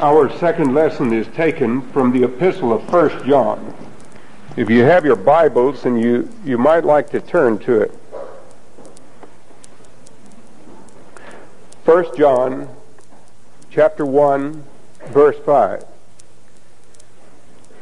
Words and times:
Our 0.00 0.34
second 0.38 0.72
lesson 0.72 1.12
is 1.12 1.26
taken 1.26 1.82
from 1.92 2.10
the 2.10 2.24
epistle 2.24 2.72
of 2.72 2.90
1 2.90 3.28
John. 3.28 3.74
If 4.56 4.70
you 4.70 4.82
have 4.82 5.04
your 5.04 5.14
Bibles 5.14 5.84
and 5.84 6.00
you, 6.00 6.26
you 6.42 6.56
might 6.56 6.86
like 6.86 7.10
to 7.10 7.20
turn 7.20 7.58
to 7.58 7.82
it. 7.82 7.90
1 11.84 12.16
John 12.16 12.74
chapter 13.70 14.06
1 14.06 14.64
verse 15.08 15.36
5. 15.44 15.84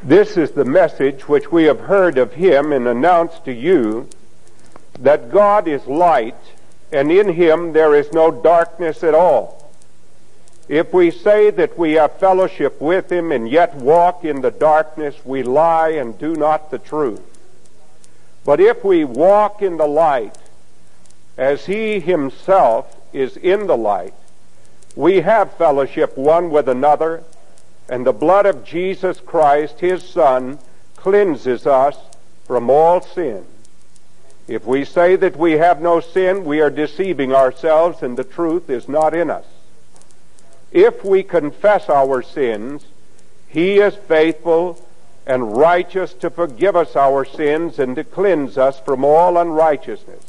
This 0.03 0.37
is 0.37 0.51
the 0.51 0.65
message 0.65 1.29
which 1.29 1.53
we 1.53 1.65
have 1.67 1.79
heard 1.79 2.19
of 2.19 2.33
him 2.33 2.73
and 2.73 2.89
announced 2.89 3.45
to 3.45 3.53
you 3.53 4.09
that 4.99 5.31
God 5.31 5.69
is 5.69 5.87
light 5.87 6.35
and 6.91 7.13
in 7.13 7.35
him 7.35 7.75
there 7.75 7.95
is 7.95 8.13
no 8.13 8.33
darkness 8.33 9.05
at 9.05 9.15
all. 9.15 9.58
If 10.69 10.93
we 10.93 11.11
say 11.11 11.51
that 11.51 11.79
we 11.79 11.93
have 11.95 12.19
fellowship 12.19 12.81
with 12.81 13.11
him 13.11 13.33
and 13.33 13.49
yet 13.49 13.75
walk 13.75 14.25
in 14.25 14.43
the 14.43 14.51
darkness, 14.51 15.17
we 15.25 15.43
lie 15.43 15.91
and 15.91 16.19
do 16.19 16.37
not 16.37 16.71
the 16.71 16.79
truth. 16.79 17.23
But 18.45 18.61
if 18.61 18.85
we 18.85 19.05
walk 19.05 19.63
in 19.63 19.79
the 19.79 19.87
light, 19.87 20.37
as 21.39 21.67
he 21.67 22.01
himself 22.01 22.95
is 23.13 23.37
in 23.37 23.67
the 23.67 23.77
light, 23.77 24.15
we 24.95 25.23
have 25.23 25.57
fellowship 25.57 26.19
one 26.19 26.51
with 26.51 26.69
another, 26.69 27.25
and 27.89 28.05
the 28.05 28.13
blood 28.13 28.45
of 28.45 28.65
Jesus 28.65 29.21
Christ, 29.21 29.81
his 29.81 30.03
Son, 30.03 30.59
cleanses 30.97 31.67
us 31.67 31.97
from 32.45 32.69
all 32.69 33.01
sin. 33.01 33.47
If 34.47 34.67
we 34.67 34.85
say 34.85 35.17
that 35.17 35.37
we 35.37 35.53
have 35.53 35.81
no 35.81 36.01
sin, 36.01 36.45
we 36.45 36.61
are 36.61 36.71
deceiving 36.71 37.33
ourselves, 37.33 38.03
and 38.03 38.19
the 38.19 38.25
truth 38.25 38.69
is 38.69 38.89
not 38.89 39.15
in 39.15 39.31
us. 39.31 39.45
If 40.73 41.05
we 41.05 41.23
confess 41.23 41.89
our 41.89 42.23
sins, 42.23 42.85
He 43.49 43.79
is 43.79 43.95
faithful 43.95 44.85
and 45.27 45.57
righteous 45.57 46.15
to 46.15 46.31
forgive 46.31 46.77
us 46.77 46.97
our 46.97 47.25
sins 47.25 47.79
and 47.79 47.97
to 47.97 48.05
cleanse 48.05 48.59
us 48.59 48.81
from 48.81 49.05
all 49.05 49.39
unrighteousness. 49.39 50.25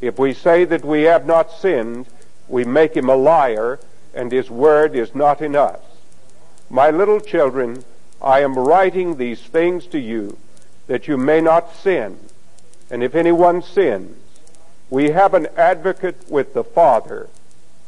If 0.00 0.18
we 0.18 0.34
say 0.34 0.64
that 0.64 0.84
we 0.84 1.02
have 1.02 1.26
not 1.26 1.50
sinned, 1.50 2.06
we 2.48 2.64
make 2.64 2.94
Him 2.94 3.08
a 3.08 3.16
liar 3.16 3.80
and 4.14 4.30
His 4.30 4.50
word 4.50 4.94
is 4.94 5.14
not 5.14 5.40
in 5.40 5.56
us. 5.56 5.80
My 6.70 6.90
little 6.90 7.20
children, 7.20 7.84
I 8.22 8.40
am 8.40 8.58
writing 8.58 9.16
these 9.16 9.40
things 9.40 9.86
to 9.88 9.98
you 9.98 10.38
that 10.86 11.08
you 11.08 11.16
may 11.16 11.40
not 11.40 11.74
sin. 11.74 12.18
And 12.90 13.02
if 13.02 13.14
anyone 13.14 13.62
sins, 13.62 14.16
we 14.90 15.10
have 15.10 15.34
an 15.34 15.48
advocate 15.56 16.28
with 16.28 16.54
the 16.54 16.64
Father, 16.64 17.28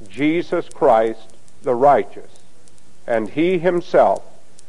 Jesus 0.08 0.68
Christ 0.68 1.35
the 1.66 1.74
righteous, 1.74 2.30
and 3.06 3.28
he 3.28 3.58
himself 3.58 4.22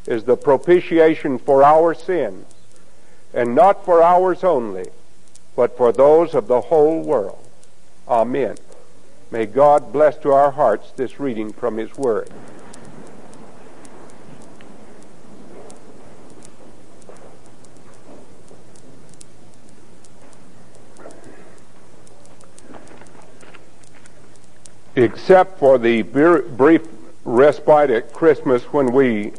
is 0.06 0.26
the 0.26 0.36
propitiation 0.36 1.38
for 1.38 1.64
our 1.64 1.94
sins, 1.94 2.46
and 3.34 3.56
not 3.56 3.86
for 3.86 4.04
ours 4.04 4.44
only, 4.44 4.88
but 5.56 5.78
for 5.78 5.94
those 5.94 6.36
of 6.36 6.48
the 6.48 6.62
whole 6.62 7.02
world. 7.02 7.48
Amen. 8.10 8.58
May 9.32 9.46
God 9.46 9.94
bless 9.94 10.18
to 10.18 10.32
our 10.32 10.52
hearts 10.52 10.92
this 10.92 11.20
reading 11.20 11.54
from 11.54 11.78
his 11.78 11.96
word. 11.98 12.30
Except 24.98 25.60
for 25.60 25.78
the 25.78 26.02
brief 26.02 26.82
respite 27.24 27.92
at 27.92 28.12
Christmas 28.12 28.64
when 28.74 28.92
we 28.92 29.32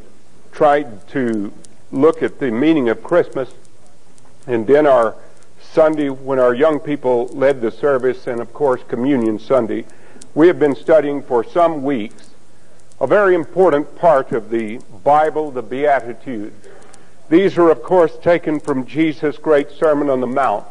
tried 0.52 1.08
to 1.08 1.52
look 1.90 2.22
at 2.22 2.38
the 2.38 2.50
meaning 2.50 2.88
of 2.88 3.02
Christmas, 3.02 3.50
and 4.46 4.68
then 4.68 4.86
our 4.86 5.16
Sunday 5.60 6.10
when 6.10 6.38
our 6.38 6.54
young 6.54 6.78
people 6.78 7.26
led 7.28 7.60
the 7.60 7.72
service, 7.72 8.28
and 8.28 8.40
of 8.40 8.52
course 8.54 8.82
Communion 8.86 9.38
Sunday, 9.38 9.84
we 10.32 10.46
have 10.46 10.60
been 10.60 10.76
studying 10.76 11.22
for 11.22 11.42
some 11.42 11.82
weeks 11.82 12.30
a 13.00 13.06
very 13.06 13.34
important 13.34 13.96
part 13.96 14.30
of 14.30 14.50
the 14.50 14.78
Bible, 15.02 15.50
the 15.50 15.62
Beatitudes. 15.62 16.54
These 17.28 17.58
are, 17.58 17.70
of 17.70 17.82
course, 17.82 18.16
taken 18.22 18.60
from 18.60 18.86
Jesus' 18.86 19.38
great 19.38 19.72
Sermon 19.72 20.08
on 20.08 20.20
the 20.20 20.26
Mount 20.26 20.64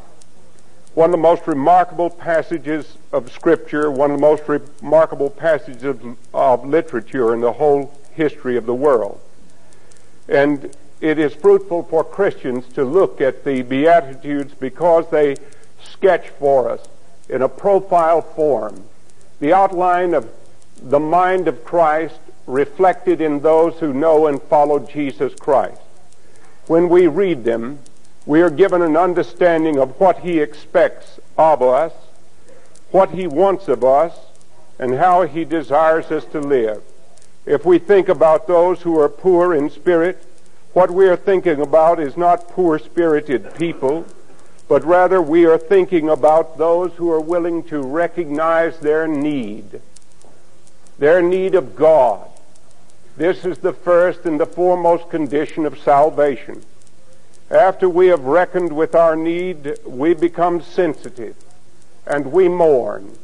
one 0.97 1.11
of 1.11 1.11
the 1.11 1.17
most 1.17 1.45
remarkable 1.45 2.09
passages 2.09 2.97
of 3.11 3.31
Scripture, 3.31 3.91
one 3.91 4.09
of 4.09 4.17
the 4.17 4.21
most 4.21 4.41
remarkable 4.47 5.29
passages 5.29 5.83
of, 5.83 6.17
of 6.33 6.65
literature 6.65 7.35
in 7.35 7.41
the 7.41 7.51
whole 7.51 7.93
history 8.13 8.57
of 8.57 8.65
the 8.65 8.73
world. 8.73 9.19
And 10.27 10.75
it 10.99 11.19
is 11.19 11.35
fruitful 11.35 11.83
for 11.83 12.03
Christians 12.03 12.67
to 12.69 12.83
look 12.83 13.21
at 13.21 13.43
the 13.43 13.61
Beatitudes 13.61 14.55
because 14.55 15.07
they 15.11 15.35
sketch 15.83 16.29
for 16.29 16.67
us 16.67 16.87
in 17.29 17.43
a 17.43 17.49
profile 17.49 18.23
form 18.23 18.83
the 19.39 19.53
outline 19.53 20.15
of 20.15 20.27
the 20.81 20.99
mind 20.99 21.47
of 21.47 21.63
Christ 21.63 22.17
reflected 22.47 23.21
in 23.21 23.41
those 23.41 23.75
who 23.81 23.93
know 23.93 24.25
and 24.25 24.41
follow 24.41 24.79
Jesus 24.79 25.35
Christ. 25.35 25.79
When 26.65 26.89
we 26.89 27.05
read 27.05 27.43
them, 27.43 27.81
we 28.27 28.41
are 28.41 28.49
given 28.49 28.81
an 28.81 28.97
understanding 28.97 29.79
of 29.79 29.97
what 30.01 30.19
he 30.19 30.41
expects 30.41 31.17
of 31.37 31.61
us, 31.61 31.93
what 32.91 33.11
he 33.11 33.25
wants 33.25 33.69
of 33.69 33.85
us, 33.85 34.13
and 34.77 34.95
how 34.95 35.23
he 35.23 35.45
desires 35.45 36.11
us 36.11 36.25
to 36.25 36.41
live. 36.41 36.83
If 37.45 37.65
we 37.65 37.79
think 37.79 38.09
about 38.09 38.45
those 38.45 38.81
who 38.81 38.99
are 38.99 39.07
poor 39.07 39.55
in 39.55 39.69
spirit, 39.69 40.21
what 40.73 40.91
we 40.91 41.07
are 41.07 41.15
thinking 41.15 41.61
about 41.61 42.01
is 42.01 42.17
not 42.17 42.49
poor 42.49 42.77
spirited 42.77 43.55
people, 43.55 44.05
but 44.67 44.83
rather 44.83 45.21
we 45.21 45.45
are 45.45 45.57
thinking 45.57 46.09
about 46.09 46.57
those 46.57 46.91
who 46.95 47.09
are 47.09 47.21
willing 47.21 47.63
to 47.63 47.79
recognize 47.79 48.77
their 48.79 49.07
need, 49.07 49.81
their 50.99 51.21
need 51.21 51.55
of 51.55 51.77
God. 51.77 52.27
This 53.15 53.45
is 53.45 53.59
the 53.59 53.71
first 53.71 54.25
and 54.25 54.37
the 54.37 54.45
foremost 54.45 55.09
condition 55.09 55.65
of 55.65 55.79
salvation. 55.79 56.65
After 57.49 57.87
we 57.87 58.07
have 58.07 58.25
reckoned 58.25 58.75
with 58.75 58.93
our 58.93 59.15
need, 59.15 59.77
we 59.85 60.13
become 60.13 60.61
sensitive 60.61 61.35
and 62.05 62.31
we 62.31 62.49
mourn. 62.49 63.17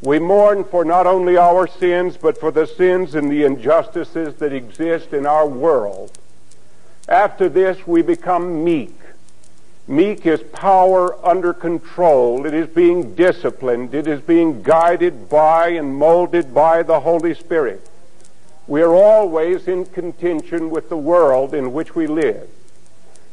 We 0.00 0.18
mourn 0.18 0.64
for 0.64 0.84
not 0.84 1.06
only 1.06 1.36
our 1.36 1.66
sins, 1.66 2.16
but 2.16 2.38
for 2.38 2.50
the 2.50 2.66
sins 2.66 3.14
and 3.14 3.30
the 3.30 3.44
injustices 3.44 4.34
that 4.36 4.52
exist 4.52 5.12
in 5.12 5.26
our 5.26 5.46
world. 5.46 6.18
After 7.08 7.48
this, 7.48 7.86
we 7.86 8.02
become 8.02 8.64
meek. 8.64 8.98
Meek 9.88 10.26
is 10.26 10.42
power 10.42 11.24
under 11.24 11.52
control. 11.52 12.44
It 12.46 12.54
is 12.54 12.68
being 12.68 13.14
disciplined. 13.14 13.94
It 13.94 14.06
is 14.06 14.20
being 14.20 14.62
guided 14.62 15.28
by 15.28 15.68
and 15.68 15.94
molded 15.94 16.52
by 16.52 16.82
the 16.82 17.00
Holy 17.00 17.34
Spirit. 17.34 17.88
We 18.66 18.82
are 18.82 18.94
always 18.94 19.68
in 19.68 19.86
contention 19.86 20.70
with 20.70 20.88
the 20.88 20.96
world 20.96 21.54
in 21.54 21.72
which 21.72 21.94
we 21.94 22.06
live. 22.06 22.48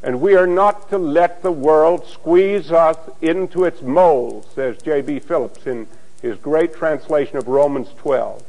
And 0.03 0.19
we 0.19 0.35
are 0.35 0.45
not 0.45 0.89
to 0.89 0.97
let 0.97 1.41
the 1.41 1.51
world 1.51 2.05
squeeze 2.05 2.73
us 2.73 2.97
into 3.21 3.63
its 3.63 3.81
mold, 3.81 4.45
says 4.53 4.77
J.B. 4.81 5.19
Phillips 5.19 5.65
in 5.65 5.87
his 6.21 6.37
great 6.37 6.75
translation 6.75 7.37
of 7.37 7.47
Romans 7.47 7.87
12. 7.97 8.43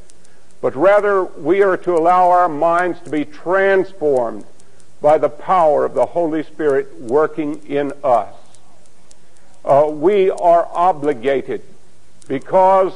But 0.60 0.74
rather, 0.74 1.22
we 1.22 1.62
are 1.62 1.76
to 1.76 1.94
allow 1.94 2.30
our 2.30 2.48
minds 2.48 2.98
to 3.02 3.10
be 3.10 3.24
transformed 3.24 4.44
by 5.00 5.16
the 5.16 5.28
power 5.28 5.84
of 5.84 5.94
the 5.94 6.06
Holy 6.06 6.42
Spirit 6.42 7.00
working 7.00 7.64
in 7.66 7.92
us. 8.02 8.34
Uh, 9.64 9.86
we 9.88 10.30
are 10.30 10.68
obligated 10.72 11.62
because 12.26 12.94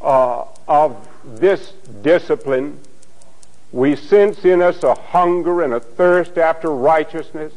uh, 0.00 0.44
of 0.66 1.08
this 1.24 1.72
discipline. 2.00 2.80
We 3.72 3.94
sense 3.94 4.44
in 4.44 4.62
us 4.62 4.82
a 4.82 4.94
hunger 4.94 5.62
and 5.62 5.74
a 5.74 5.80
thirst 5.80 6.38
after 6.38 6.70
righteousness 6.70 7.52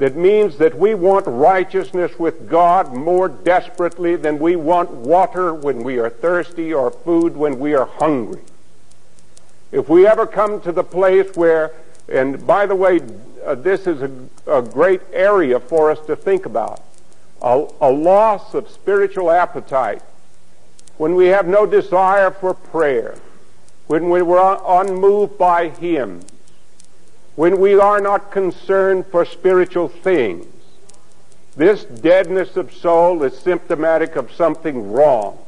that 0.00 0.16
means 0.16 0.56
that 0.56 0.78
we 0.78 0.94
want 0.94 1.26
righteousness 1.26 2.18
with 2.18 2.48
God 2.48 2.94
more 2.94 3.28
desperately 3.28 4.16
than 4.16 4.38
we 4.38 4.56
want 4.56 4.90
water 4.90 5.52
when 5.52 5.84
we 5.84 5.98
are 5.98 6.08
thirsty 6.08 6.72
or 6.72 6.90
food 6.90 7.36
when 7.36 7.58
we 7.58 7.74
are 7.74 7.84
hungry. 7.84 8.40
If 9.70 9.90
we 9.90 10.06
ever 10.06 10.26
come 10.26 10.62
to 10.62 10.72
the 10.72 10.82
place 10.82 11.36
where, 11.36 11.72
and 12.08 12.46
by 12.46 12.64
the 12.64 12.74
way, 12.74 13.02
uh, 13.44 13.56
this 13.56 13.86
is 13.86 14.00
a, 14.00 14.10
a, 14.46 14.62
great 14.62 15.02
area 15.12 15.60
for 15.60 15.90
us 15.90 15.98
to 16.06 16.16
think 16.16 16.46
about, 16.46 16.82
a, 17.42 17.66
a 17.82 17.90
loss 17.90 18.54
of 18.54 18.70
spiritual 18.70 19.30
appetite, 19.30 20.00
when 20.96 21.14
we 21.14 21.26
have 21.26 21.46
no 21.46 21.66
desire 21.66 22.30
for 22.30 22.54
prayer, 22.54 23.16
when 23.86 24.08
we 24.08 24.22
were 24.22 24.58
unmoved 24.66 25.36
by 25.36 25.68
hymns, 25.68 26.24
when 27.40 27.58
we 27.58 27.74
are 27.74 28.02
not 28.02 28.30
concerned 28.30 29.06
for 29.06 29.24
spiritual 29.24 29.88
things. 29.88 30.44
This 31.56 31.84
deadness 31.84 32.54
of 32.54 32.70
soul 32.70 33.22
is 33.22 33.34
symptomatic 33.38 34.14
of 34.14 34.30
something 34.30 34.92
wrong. 34.92 35.38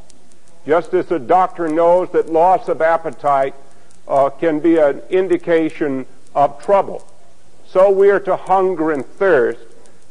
Just 0.65 0.95
as 0.95 1.11
a 1.11 1.19
doctor 1.19 1.69
knows 1.69 2.11
that 2.13 2.33
loss 2.33 2.67
of 2.69 2.81
appetite 2.81 3.55
uh, 4.09 4.31
can 4.31 4.59
be 4.59 4.79
an 4.79 5.01
indication 5.11 6.07
of 6.35 6.63
trouble. 6.63 7.07
So 7.67 7.91
we 7.91 8.09
are 8.09 8.21
to 8.21 8.37
hunger 8.37 8.91
and 8.91 9.05
thirst 9.05 9.61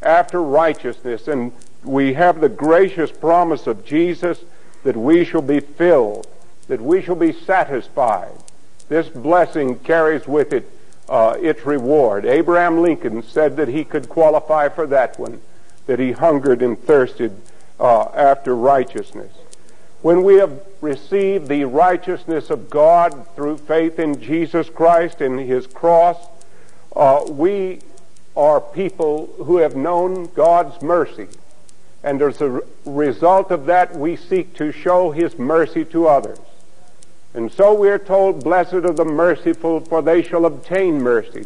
after 0.04 0.40
righteousness, 0.40 1.28
and 1.28 1.52
we 1.84 2.14
have 2.14 2.42
the 2.42 2.50
gracious 2.50 3.12
promise 3.12 3.66
of 3.66 3.84
Jesus 3.84 4.42
that 4.84 4.96
we 4.96 5.26
shall 5.26 5.42
be 5.42 5.62
filled, 5.62 6.28
that 6.68 6.80
we 6.80 7.02
shall 7.02 7.16
be 7.16 7.34
satisfied. 7.34 8.34
This 8.88 9.10
blessing 9.10 9.80
carries 9.80 10.28
with 10.28 10.54
it 10.54 10.70
uh, 11.12 11.38
its 11.42 11.66
reward. 11.66 12.26
Abraham 12.26 12.82
Lincoln 12.82 13.22
said 13.22 13.58
that 13.58 13.68
he 13.68 13.84
could 13.84 14.08
qualify 14.08 14.70
for 14.70 14.88
that 14.88 15.20
one, 15.20 15.42
that 15.86 16.00
he 16.00 16.14
hungered 16.14 16.62
and 16.62 16.82
thirsted 16.82 17.36
uh, 17.82 18.04
after 18.16 18.56
righteousness. 18.56 19.34
When 20.02 20.24
we 20.24 20.36
have 20.36 20.62
received 20.80 21.50
the 21.50 21.66
righteousness 21.66 22.50
of 22.50 22.70
God 22.70 23.28
through 23.36 23.58
faith 23.58 24.00
in 24.00 24.22
Jesus 24.22 24.70
Christ 24.70 25.20
and 25.20 25.38
His 25.38 25.68
cross, 25.68 26.18
uh, 26.96 27.26
we 27.30 27.82
are 28.36 28.62
people 28.62 29.28
who 29.38 29.58
have 29.58 29.76
known 29.76 30.32
God's 30.34 30.82
mercy. 30.82 31.28
And 32.04 32.22
as 32.22 32.42
a 32.42 32.62
result 32.86 33.52
of 33.52 33.66
that, 33.66 33.96
we 33.96 34.16
seek 34.16 34.56
to 34.56 34.72
show 34.72 35.12
His 35.12 35.38
mercy 35.38 35.84
to 35.86 36.08
others. 36.08 36.40
And 37.34 37.52
so 37.52 37.74
we 37.74 37.90
are 37.90 38.00
told, 38.00 38.44
Blessed 38.44 38.74
are 38.74 38.94
the 38.94 39.06
merciful, 39.06 39.80
for 39.80 40.02
they 40.02 40.22
shall 40.22 40.46
obtain 40.46 41.02
mercy. 41.02 41.46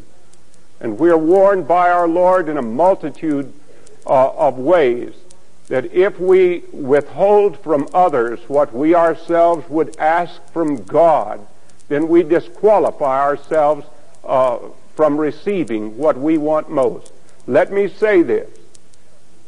And 0.80 1.00
we 1.00 1.10
are 1.10 1.18
warned 1.18 1.68
by 1.68 1.90
our 1.90 2.08
Lord 2.08 2.50
in 2.50 2.58
a 2.58 2.62
multitude 2.62 3.54
uh, 4.06 4.30
of 4.32 4.58
ways 4.58 5.14
that 5.68 5.92
if 5.92 6.20
we 6.20 6.64
withhold 6.72 7.58
from 7.60 7.88
others 7.94 8.40
what 8.48 8.74
we 8.74 8.94
ourselves 8.94 9.68
would 9.70 9.96
ask 9.98 10.42
from 10.52 10.84
God, 10.84 11.46
then 11.88 12.08
we 12.08 12.24
disqualify 12.24 13.20
ourselves 13.22 13.86
uh, 14.24 14.60
from 14.96 15.18
receiving 15.18 15.98
what 15.98 16.18
we 16.18 16.38
want 16.38 16.70
most. 16.70 17.12
Let 17.48 17.72
me 17.72 17.88
say 17.88 18.22
this. 18.22 18.50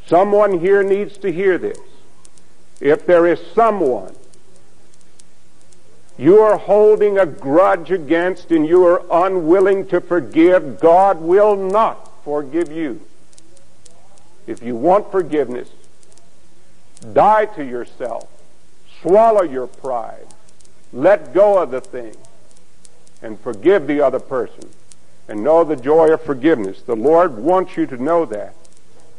Someone 0.08 0.60
here 0.60 0.84
needs 0.84 1.18
to 1.18 1.32
hear 1.32 1.58
this. 1.58 1.80
If 2.80 3.06
there 3.06 3.26
is 3.28 3.40
someone 3.54 4.16
you 6.18 6.40
are 6.40 6.58
holding 6.58 7.20
a 7.20 7.26
grudge 7.26 7.92
against 7.92 8.52
and 8.52 8.68
you 8.68 8.86
are 8.86 9.04
unwilling 9.12 9.88
to 9.88 10.02
forgive, 10.02 10.80
God 10.80 11.22
will 11.22 11.56
not 11.56 12.24
forgive 12.24 12.72
you. 12.72 13.02
If 14.48 14.64
you 14.64 14.76
want 14.76 15.12
forgiveness, 15.12 15.70
die 17.14 17.46
to 17.46 17.64
yourself. 17.64 18.28
Swallow 19.02 19.44
your 19.44 19.68
pride. 19.68 20.26
Let 20.92 21.34
go 21.34 21.62
of 21.62 21.70
the 21.70 21.82
thing 21.82 22.16
and 23.22 23.40
forgive 23.40 23.86
the 23.86 24.02
other 24.02 24.20
person 24.20 24.70
and 25.28 25.44
know 25.44 25.64
the 25.64 25.76
joy 25.76 26.12
of 26.12 26.24
forgiveness. 26.24 26.82
The 26.82 26.96
Lord 26.96 27.38
wants 27.38 27.78
you 27.78 27.86
to 27.88 28.02
know 28.02 28.26
that. 28.26 28.56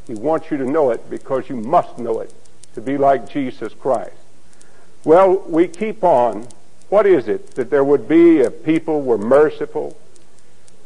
He 0.07 0.15
wants 0.15 0.51
you 0.51 0.57
to 0.57 0.69
know 0.69 0.91
it 0.91 1.09
because 1.11 1.49
you 1.49 1.57
must 1.57 1.99
know 1.99 2.21
it 2.21 2.33
to 2.75 2.81
be 2.81 2.97
like 2.97 3.29
Jesus 3.29 3.75
Christ. 3.75 4.17
Well, 5.05 5.45
we 5.47 5.69
keep 5.69 6.03
on 6.03 6.49
what 6.89 7.07
is 7.07 7.29
it 7.29 7.53
that 7.53 7.71
there 7.71 7.85
would 7.85 8.09
be 8.09 8.39
if 8.39 8.65
people 8.65 9.03
were 9.03 9.19
merciful? 9.19 9.97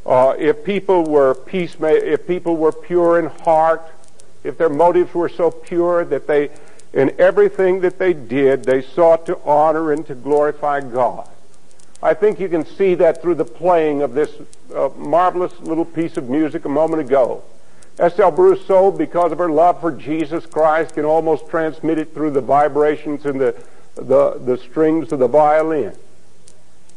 Uh, 0.05 0.35
if 0.39 0.65
people 0.65 1.05
were 1.05 1.35
peacemaker, 1.35 2.05
if 2.05 2.27
people 2.27 2.57
were 2.57 2.73
pure 2.73 3.19
in 3.19 3.27
heart, 3.27 3.83
if 4.43 4.59
their 4.59 4.69
motives 4.69 5.15
were 5.15 5.29
so 5.29 5.51
pure 5.51 6.05
that 6.05 6.27
they, 6.27 6.51
in 6.93 7.15
everything 7.21 7.81
that 7.81 7.99
they 7.99 8.13
did, 8.13 8.65
they 8.65 8.83
sought 8.83 9.27
to 9.27 9.39
honor 9.45 9.93
and 9.93 10.05
to 10.07 10.15
glorify 10.15 10.81
God. 10.81 11.29
I 12.03 12.15
think 12.15 12.41
you 12.41 12.49
can 12.49 12.67
see 12.67 12.97
that 12.97 13.23
through 13.23 13.37
the 13.37 13.45
playing 13.45 14.03
of 14.03 14.15
this 14.15 14.31
uh, 14.75 14.89
marvelous 14.97 15.59
little 15.61 15.85
piece 15.85 16.17
of 16.17 16.29
music 16.29 16.65
a 16.65 16.69
moment 16.69 17.01
ago. 17.01 17.45
Estelle 18.01 18.33
Brousseau, 18.33 18.97
because 18.97 19.31
of 19.31 19.39
her 19.39 19.51
love 19.51 19.81
for 19.81 19.93
Jesus 19.93 20.45
Christ, 20.47 20.95
can 20.95 21.05
almost 21.05 21.49
transmit 21.49 21.99
it 21.99 22.13
through 22.13 22.33
the 22.33 22.41
vibrations 22.41 23.25
and 23.25 23.41
the 23.41 23.55
the, 23.95 24.41
the 24.45 24.59
strings 24.59 25.13
of 25.13 25.19
the 25.19 25.29
violin. 25.29 25.95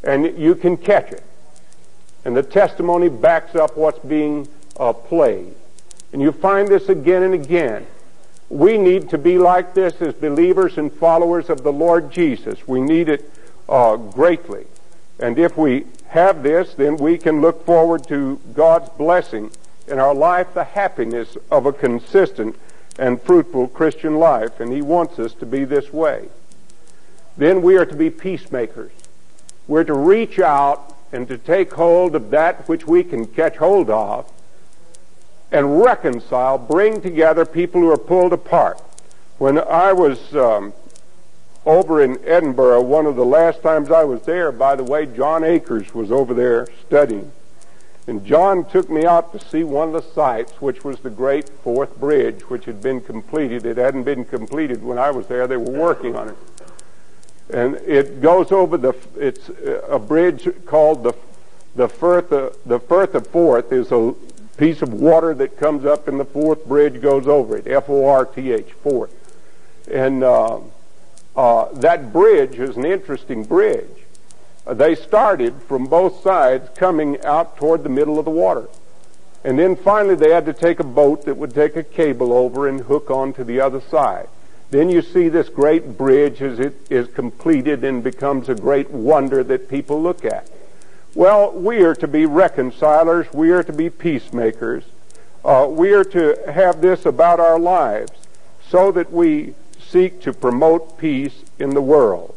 And 0.02 0.38
you 0.38 0.54
can 0.54 0.76
catch 0.76 1.12
it. 1.12 1.24
And 2.24 2.36
the 2.36 2.42
testimony 2.42 3.08
backs 3.08 3.54
up 3.54 3.76
what's 3.76 3.98
being 4.00 4.48
uh, 4.78 4.92
played. 4.92 5.54
And 6.12 6.22
you 6.22 6.32
find 6.32 6.68
this 6.68 6.88
again 6.88 7.22
and 7.22 7.34
again. 7.34 7.86
We 8.48 8.78
need 8.78 9.10
to 9.10 9.18
be 9.18 9.38
like 9.38 9.74
this 9.74 10.00
as 10.00 10.14
believers 10.14 10.78
and 10.78 10.92
followers 10.92 11.50
of 11.50 11.62
the 11.62 11.72
Lord 11.72 12.12
Jesus. 12.12 12.66
We 12.66 12.80
need 12.80 13.08
it 13.08 13.30
uh, 13.68 13.96
greatly. 13.96 14.66
And 15.18 15.38
if 15.38 15.56
we 15.56 15.86
have 16.08 16.42
this, 16.42 16.74
then 16.74 16.96
we 16.96 17.18
can 17.18 17.40
look 17.40 17.64
forward 17.66 18.06
to 18.08 18.40
God's 18.54 18.88
blessing 18.90 19.50
in 19.88 19.98
our 19.98 20.14
life, 20.14 20.54
the 20.54 20.64
happiness 20.64 21.36
of 21.50 21.66
a 21.66 21.72
consistent 21.72 22.56
and 22.98 23.20
fruitful 23.20 23.68
Christian 23.68 24.18
life. 24.18 24.60
And 24.60 24.72
He 24.72 24.82
wants 24.82 25.18
us 25.18 25.32
to 25.34 25.46
be 25.46 25.64
this 25.64 25.92
way. 25.92 26.28
Then 27.36 27.62
we 27.62 27.76
are 27.76 27.84
to 27.84 27.96
be 27.96 28.10
peacemakers. 28.10 28.92
We're 29.68 29.84
to 29.84 29.94
reach 29.94 30.38
out 30.38 30.96
and 31.12 31.28
to 31.28 31.38
take 31.38 31.72
hold 31.74 32.14
of 32.14 32.30
that 32.30 32.68
which 32.68 32.86
we 32.86 33.04
can 33.04 33.26
catch 33.26 33.56
hold 33.56 33.90
of 33.90 34.30
and 35.52 35.80
reconcile, 35.80 36.58
bring 36.58 37.00
together 37.00 37.44
people 37.44 37.80
who 37.80 37.90
are 37.90 37.98
pulled 37.98 38.32
apart. 38.32 38.80
When 39.38 39.58
I 39.58 39.92
was 39.92 40.34
um, 40.34 40.72
over 41.64 42.02
in 42.02 42.18
Edinburgh, 42.24 42.82
one 42.82 43.06
of 43.06 43.16
the 43.16 43.24
last 43.24 43.62
times 43.62 43.90
I 43.90 44.04
was 44.04 44.22
there, 44.22 44.50
by 44.50 44.76
the 44.76 44.84
way, 44.84 45.06
John 45.06 45.44
Akers 45.44 45.94
was 45.94 46.10
over 46.10 46.34
there 46.34 46.66
studying. 46.86 47.32
And 48.08 48.24
John 48.24 48.64
took 48.64 48.88
me 48.88 49.04
out 49.04 49.32
to 49.32 49.44
see 49.44 49.64
one 49.64 49.94
of 49.94 49.94
the 49.94 50.12
sites, 50.12 50.60
which 50.60 50.84
was 50.84 51.00
the 51.00 51.10
great 51.10 51.48
Forth 51.48 51.98
bridge, 51.98 52.42
which 52.42 52.64
had 52.64 52.80
been 52.80 53.00
completed. 53.00 53.66
It 53.66 53.76
hadn't 53.76 54.04
been 54.04 54.24
completed 54.24 54.82
when 54.82 54.98
I 54.98 55.10
was 55.10 55.26
there. 55.26 55.46
They 55.46 55.56
were 55.56 55.78
working 55.78 56.14
on 56.14 56.28
it 56.28 56.36
and 57.50 57.76
it 57.76 58.20
goes 58.20 58.52
over 58.52 58.76
the. 58.76 58.94
It's 59.16 59.50
a 59.88 59.98
bridge 59.98 60.48
called 60.64 61.04
the 61.04 61.14
the 61.74 61.88
Firth. 61.88 62.32
Of, 62.32 62.56
The 62.66 62.80
Firth 62.80 63.14
of 63.14 63.26
Forth 63.28 63.72
is 63.72 63.92
a 63.92 64.14
piece 64.56 64.82
of 64.82 64.92
water 64.92 65.34
that 65.34 65.58
comes 65.58 65.84
up, 65.84 66.08
and 66.08 66.18
the 66.18 66.24
Forth 66.24 66.66
bridge 66.66 67.00
goes 67.00 67.26
over 67.26 67.56
it. 67.56 67.66
F 67.66 67.88
O 67.88 68.06
R 68.06 68.24
T 68.24 68.52
H 68.52 68.72
Forth, 68.72 69.12
and 69.90 70.24
uh, 70.24 70.60
uh, 71.36 71.72
that 71.74 72.12
bridge 72.12 72.58
is 72.58 72.76
an 72.76 72.84
interesting 72.86 73.44
bridge. 73.44 73.88
They 74.66 74.96
started 74.96 75.62
from 75.62 75.86
both 75.86 76.22
sides, 76.22 76.68
coming 76.74 77.22
out 77.24 77.56
toward 77.56 77.84
the 77.84 77.88
middle 77.88 78.18
of 78.18 78.24
the 78.24 78.32
water. 78.32 78.66
And 79.44 79.56
then 79.56 79.76
finally 79.76 80.16
they 80.16 80.32
had 80.32 80.46
to 80.46 80.52
take 80.52 80.80
a 80.80 80.84
boat 80.84 81.24
that 81.26 81.36
would 81.36 81.54
take 81.54 81.76
a 81.76 81.84
cable 81.84 82.32
over 82.32 82.66
and 82.66 82.80
hook 82.80 83.08
onto 83.08 83.44
the 83.44 83.60
other 83.60 83.80
side. 83.80 84.28
Then 84.70 84.88
you 84.88 85.00
see 85.02 85.28
this 85.28 85.48
great 85.48 85.96
bridge 85.96 86.42
as 86.42 86.58
it 86.58 86.74
is 86.90 87.08
completed 87.08 87.84
and 87.84 88.02
becomes 88.02 88.48
a 88.48 88.54
great 88.54 88.90
wonder 88.90 89.44
that 89.44 89.68
people 89.68 90.02
look 90.02 90.24
at. 90.24 90.50
Well, 91.14 91.52
we 91.52 91.82
are 91.82 91.94
to 91.94 92.08
be 92.08 92.26
reconcilers. 92.26 93.32
We 93.32 93.50
are 93.50 93.62
to 93.62 93.72
be 93.72 93.90
peacemakers. 93.90 94.84
Uh, 95.44 95.66
we 95.70 95.92
are 95.92 96.04
to 96.04 96.36
have 96.52 96.80
this 96.80 97.06
about 97.06 97.38
our 97.38 97.58
lives 97.58 98.12
so 98.68 98.90
that 98.92 99.12
we 99.12 99.54
seek 99.78 100.20
to 100.22 100.32
promote 100.32 100.98
peace 100.98 101.44
in 101.58 101.70
the 101.70 101.80
world. 101.80 102.34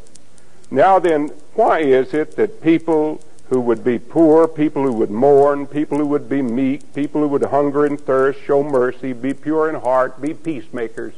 Now 0.70 1.00
then, 1.00 1.28
why 1.54 1.80
is 1.80 2.14
it 2.14 2.36
that 2.36 2.62
people 2.62 3.20
who 3.48 3.60
would 3.60 3.82
be 3.82 3.98
poor, 3.98 4.46
people 4.46 4.84
who 4.84 4.92
would 4.92 5.10
mourn, 5.10 5.66
people 5.66 5.98
who 5.98 6.06
would 6.06 6.28
be 6.28 6.40
meek, 6.40 6.94
people 6.94 7.20
who 7.20 7.28
would 7.28 7.42
hunger 7.42 7.84
and 7.84 8.00
thirst, 8.00 8.40
show 8.40 8.62
mercy, 8.62 9.12
be 9.12 9.34
pure 9.34 9.68
in 9.68 9.74
heart, 9.74 10.22
be 10.22 10.32
peacemakers, 10.32 11.14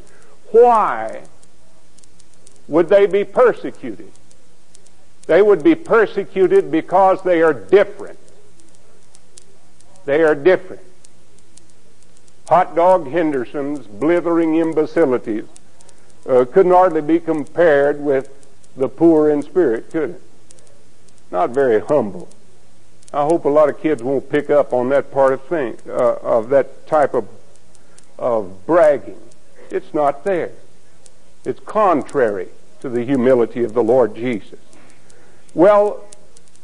why 0.52 1.22
would 2.68 2.88
they 2.88 3.06
be 3.06 3.24
persecuted? 3.24 4.10
They 5.26 5.42
would 5.42 5.62
be 5.62 5.74
persecuted 5.74 6.70
because 6.70 7.22
they 7.22 7.42
are 7.42 7.52
different. 7.52 8.18
They 10.04 10.22
are 10.22 10.34
different. 10.34 10.82
Hot 12.48 12.74
dog 12.74 13.08
Henderson's 13.08 13.86
blithering 13.86 14.56
imbecilities 14.56 15.44
uh, 16.28 16.44
couldn't 16.44 16.72
hardly 16.72 17.00
be 17.00 17.20
compared 17.20 18.00
with 18.00 18.28
the 18.76 18.88
poor 18.88 19.30
in 19.30 19.42
spirit, 19.42 19.90
could 19.90 20.10
it? 20.10 20.22
Not 21.30 21.50
very 21.50 21.80
humble. 21.80 22.28
I 23.12 23.24
hope 23.24 23.44
a 23.44 23.48
lot 23.48 23.68
of 23.68 23.80
kids 23.80 24.02
won't 24.02 24.30
pick 24.30 24.50
up 24.50 24.72
on 24.72 24.88
that 24.88 25.10
part 25.12 25.34
of 25.34 25.42
thing, 25.44 25.76
uh, 25.86 26.14
of 26.14 26.48
that 26.48 26.86
type 26.86 27.14
of, 27.14 27.28
of 28.18 28.66
bragging. 28.66 29.20
It's 29.72 29.94
not 29.94 30.24
there. 30.24 30.52
It's 31.46 31.60
contrary 31.60 32.48
to 32.80 32.90
the 32.90 33.04
humility 33.04 33.64
of 33.64 33.72
the 33.72 33.82
Lord 33.82 34.14
Jesus. 34.14 34.58
Well, 35.54 36.04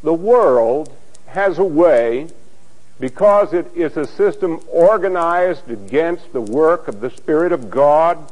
the 0.02 0.12
world 0.12 0.92
has 1.28 1.58
a 1.58 1.64
way, 1.64 2.28
because 3.00 3.54
it 3.54 3.74
is 3.74 3.96
a 3.96 4.06
system 4.06 4.60
organized 4.68 5.70
against 5.70 6.34
the 6.34 6.40
work 6.42 6.86
of 6.86 7.00
the 7.00 7.10
Spirit 7.10 7.50
of 7.50 7.70
God 7.70 8.30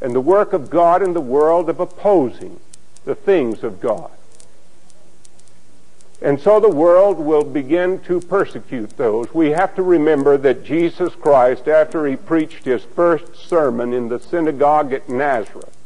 and 0.00 0.14
the 0.14 0.20
work 0.20 0.52
of 0.52 0.70
God 0.70 1.02
in 1.02 1.12
the 1.12 1.20
world 1.20 1.68
of 1.68 1.80
opposing 1.80 2.60
the 3.04 3.16
things 3.16 3.64
of 3.64 3.80
God. 3.80 4.12
And 6.20 6.40
so 6.40 6.58
the 6.58 6.68
world 6.68 7.18
will 7.18 7.44
begin 7.44 8.00
to 8.00 8.20
persecute 8.20 8.96
those. 8.96 9.32
We 9.32 9.50
have 9.50 9.76
to 9.76 9.82
remember 9.82 10.36
that 10.38 10.64
Jesus 10.64 11.14
Christ, 11.14 11.68
after 11.68 12.06
he 12.06 12.16
preached 12.16 12.64
his 12.64 12.82
first 12.82 13.36
sermon 13.36 13.92
in 13.92 14.08
the 14.08 14.18
synagogue 14.18 14.92
at 14.92 15.08
Nazareth, 15.08 15.76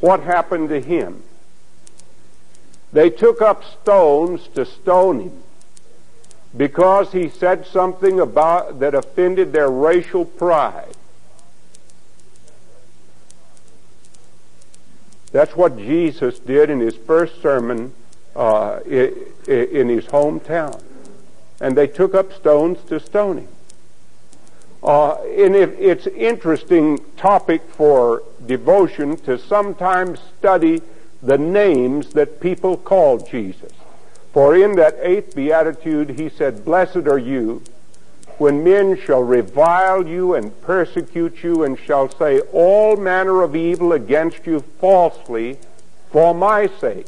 what 0.00 0.20
happened 0.20 0.68
to 0.68 0.80
him? 0.80 1.22
They 2.92 3.10
took 3.10 3.42
up 3.42 3.64
stones 3.64 4.46
to 4.54 4.64
stone 4.64 5.20
him 5.20 5.42
because 6.56 7.10
he 7.10 7.28
said 7.28 7.66
something 7.66 8.20
about 8.20 8.78
that 8.78 8.94
offended 8.94 9.52
their 9.52 9.68
racial 9.68 10.24
pride. 10.24 10.94
That's 15.32 15.56
what 15.56 15.76
Jesus 15.76 16.38
did 16.38 16.70
in 16.70 16.78
his 16.78 16.94
first 16.94 17.42
sermon 17.42 17.92
uh, 18.36 18.80
in 18.86 19.88
his 19.88 20.06
hometown. 20.06 20.82
And 21.60 21.76
they 21.76 21.86
took 21.86 22.14
up 22.14 22.32
stones 22.32 22.78
to 22.88 22.98
stone 23.00 23.38
him. 23.38 23.48
Uh, 24.82 25.14
and 25.22 25.56
it, 25.56 25.70
it's 25.78 26.06
interesting 26.08 26.98
topic 27.16 27.62
for 27.70 28.22
devotion 28.44 29.16
to 29.16 29.38
sometimes 29.38 30.20
study 30.38 30.82
the 31.22 31.38
names 31.38 32.10
that 32.10 32.38
people 32.38 32.76
call 32.76 33.18
Jesus. 33.18 33.72
For 34.32 34.54
in 34.54 34.76
that 34.76 34.96
eighth 35.00 35.34
beatitude 35.34 36.10
he 36.10 36.28
said, 36.28 36.64
Blessed 36.64 37.06
are 37.06 37.18
you 37.18 37.62
when 38.36 38.64
men 38.64 38.98
shall 39.00 39.22
revile 39.22 40.06
you 40.06 40.34
and 40.34 40.60
persecute 40.60 41.42
you 41.42 41.62
and 41.62 41.78
shall 41.78 42.10
say 42.10 42.40
all 42.52 42.96
manner 42.96 43.42
of 43.42 43.56
evil 43.56 43.92
against 43.92 44.44
you 44.44 44.60
falsely 44.60 45.56
for 46.10 46.34
my 46.34 46.66
sake. 46.66 47.06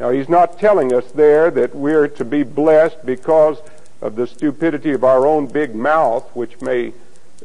Now 0.00 0.10
he's 0.10 0.28
not 0.28 0.58
telling 0.58 0.92
us 0.92 1.10
there 1.12 1.50
that 1.52 1.74
we're 1.74 2.08
to 2.08 2.24
be 2.24 2.42
blessed 2.42 3.04
because 3.04 3.58
of 4.00 4.16
the 4.16 4.26
stupidity 4.26 4.92
of 4.92 5.04
our 5.04 5.26
own 5.26 5.46
big 5.46 5.74
mouth, 5.74 6.28
which 6.34 6.60
may 6.60 6.92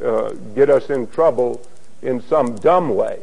uh, 0.04 0.32
get 0.56 0.70
us 0.70 0.90
in 0.90 1.08
trouble 1.08 1.66
in 2.02 2.22
some 2.22 2.56
dumb 2.56 2.96
way. 2.96 3.20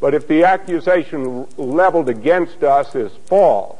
But 0.00 0.14
if 0.14 0.26
the 0.26 0.44
accusation 0.44 1.46
leveled 1.56 2.08
against 2.08 2.62
us 2.64 2.94
is 2.94 3.12
false, 3.26 3.78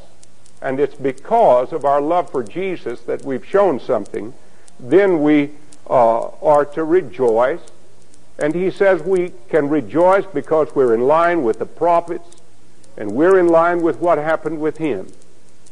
and 0.62 0.78
it's 0.78 0.94
because 0.94 1.72
of 1.72 1.84
our 1.84 2.00
love 2.00 2.30
for 2.30 2.42
Jesus 2.42 3.00
that 3.02 3.24
we've 3.24 3.46
shown 3.46 3.80
something, 3.80 4.34
then 4.78 5.22
we 5.22 5.50
uh, 5.88 6.28
are 6.42 6.64
to 6.66 6.84
rejoice. 6.84 7.60
And 8.38 8.54
he 8.54 8.70
says 8.70 9.02
we 9.02 9.32
can 9.48 9.68
rejoice 9.68 10.26
because 10.26 10.74
we're 10.74 10.94
in 10.94 11.02
line 11.02 11.42
with 11.42 11.58
the 11.58 11.66
prophets 11.66 12.39
and 13.00 13.12
we're 13.12 13.38
in 13.38 13.48
line 13.48 13.80
with 13.80 13.96
what 13.96 14.18
happened 14.18 14.60
with 14.60 14.76
him. 14.76 15.10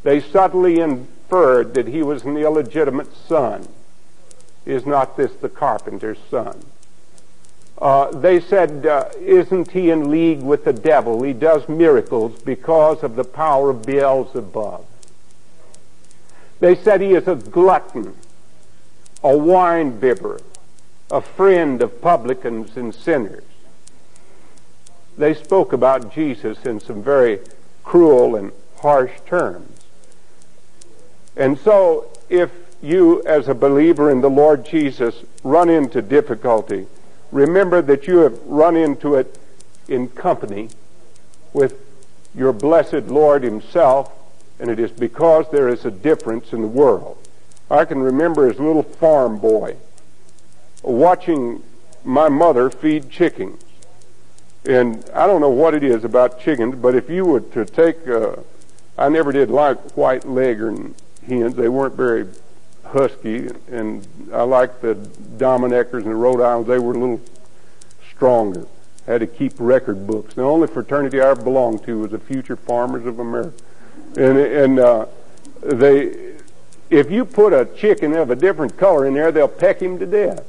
They 0.03 0.19
subtly 0.19 0.81
inferred 0.81 1.75
that 1.75 1.87
he 1.87 2.03
was 2.03 2.25
an 2.25 2.39
illegitimate 2.39 3.15
son. 3.15 3.69
Is 4.65 4.87
not 4.87 5.19
this 5.19 5.33
the 5.35 5.51
carpenter's 5.51 6.17
son? 6.31 6.65
Uh, 7.77 8.11
they 8.13 8.41
said, 8.41 8.87
uh, 8.87 9.11
isn't 9.21 9.73
he 9.73 9.91
in 9.91 10.11
league 10.11 10.41
with 10.41 10.65
the 10.65 10.73
devil? 10.73 11.23
He 11.23 11.35
does 11.35 11.69
miracles 11.69 12.41
because 12.41 13.03
of 13.03 13.15
the 13.15 13.25
power 13.25 13.69
of 13.69 13.85
Beelzebub. 13.85 14.87
They 16.61 16.75
said 16.75 17.03
he 17.03 17.13
is 17.13 17.29
a 17.29 17.37
glutton, 17.37 18.17
a 19.23 19.37
wine 19.37 20.01
bibber, 20.01 20.41
a 21.11 21.21
friend 21.21 21.83
of 21.83 22.01
publicans 22.01 22.75
and 22.79 22.95
sinners. 22.95 23.45
They 25.19 25.35
spoke 25.35 25.73
about 25.73 26.15
Jesus 26.15 26.65
in 26.65 26.79
some 26.79 27.03
very 27.03 27.41
cruel 27.83 28.37
and 28.37 28.53
harsh 28.77 29.11
terms. 29.27 29.81
And 31.37 31.59
so, 31.59 32.07
if 32.29 32.51
you, 32.81 33.23
as 33.25 33.49
a 33.49 33.55
believer 33.55 34.11
in 34.11 34.21
the 34.21 34.31
Lord 34.31 34.65
Jesus, 34.65 35.25
run 35.43 35.69
into 35.69 36.01
difficulty, 36.03 36.87
remember 37.33 37.83
that 37.83 38.07
you 38.07 38.19
have 38.19 38.39
run 38.47 38.77
into 38.77 39.17
it 39.17 39.39
in 39.89 40.09
company 40.09 40.69
with 41.53 41.75
your 42.33 42.53
blessed 42.53 43.09
Lord 43.09 43.43
Himself, 43.43 44.13
and 44.61 44.71
it 44.71 44.79
is 44.79 44.93
because 44.93 45.47
there 45.51 45.69
is 45.69 45.85
a 45.85 45.91
difference 45.91 46.53
in 46.53 46.63
the 46.63 46.69
world. 46.69 47.19
I 47.69 47.85
can 47.85 47.99
remember 48.01 48.49
as 48.49 48.59
a 48.59 48.63
little 48.63 48.85
farm 48.85 49.39
boy 49.39 49.77
watching 50.83 51.63
my 52.05 52.29
mother 52.29 52.71
feed 52.71 53.11
chickens. 53.11 53.63
And 54.65 55.05
I 55.15 55.27
don't 55.27 55.41
know 55.41 55.51
what 55.51 55.75
it 55.75 55.83
is 55.83 56.05
about 56.05 56.41
chickens, 56.41 56.75
but 56.75 56.95
if 56.95 57.09
you 57.09 57.25
were 57.25 57.41
to 57.41 57.65
take, 57.65 58.07
uh, 58.09 58.37
I 58.97 59.09
never 59.09 59.33
did 59.33 59.51
like 59.51 59.79
white 59.93 60.27
leghorn 60.27 60.95
hens. 61.27 61.55
They 61.55 61.69
weren't 61.69 61.95
very 61.95 62.27
husky, 62.85 63.49
and 63.71 64.07
I 64.33 64.43
liked 64.43 64.83
the 64.83 64.95
Dominickers 65.37 66.03
and 66.03 66.07
the 66.07 66.17
Rhode 66.17 66.41
Islands. 66.41 66.69
They 66.69 66.79
were 66.79 66.93
a 66.93 66.99
little 66.99 67.21
stronger. 68.15 68.67
I 69.07 69.13
Had 69.13 69.21
to 69.21 69.27
keep 69.27 69.55
record 69.59 70.07
books. 70.07 70.35
The 70.35 70.43
only 70.43 70.67
fraternity 70.67 71.21
I 71.21 71.31
ever 71.31 71.43
belonged 71.43 71.85
to 71.85 72.01
was 72.01 72.11
the 72.11 72.19
Future 72.19 72.57
Farmers 72.57 73.07
of 73.07 73.19
America, 73.21 73.53
and 74.17 74.39
and 74.39 74.79
uh, 74.79 75.07
they, 75.63 76.35
if 76.91 77.11
you 77.11 77.25
put 77.25 77.53
a 77.53 77.65
chicken 77.65 78.15
of 78.15 78.31
a 78.31 78.37
different 78.37 78.77
color 78.77 79.07
in 79.07 79.15
there, 79.15 79.33
they'll 79.33 79.49
peck 79.49 79.81
him 79.81 79.99
to 79.99 80.07
death 80.07 80.45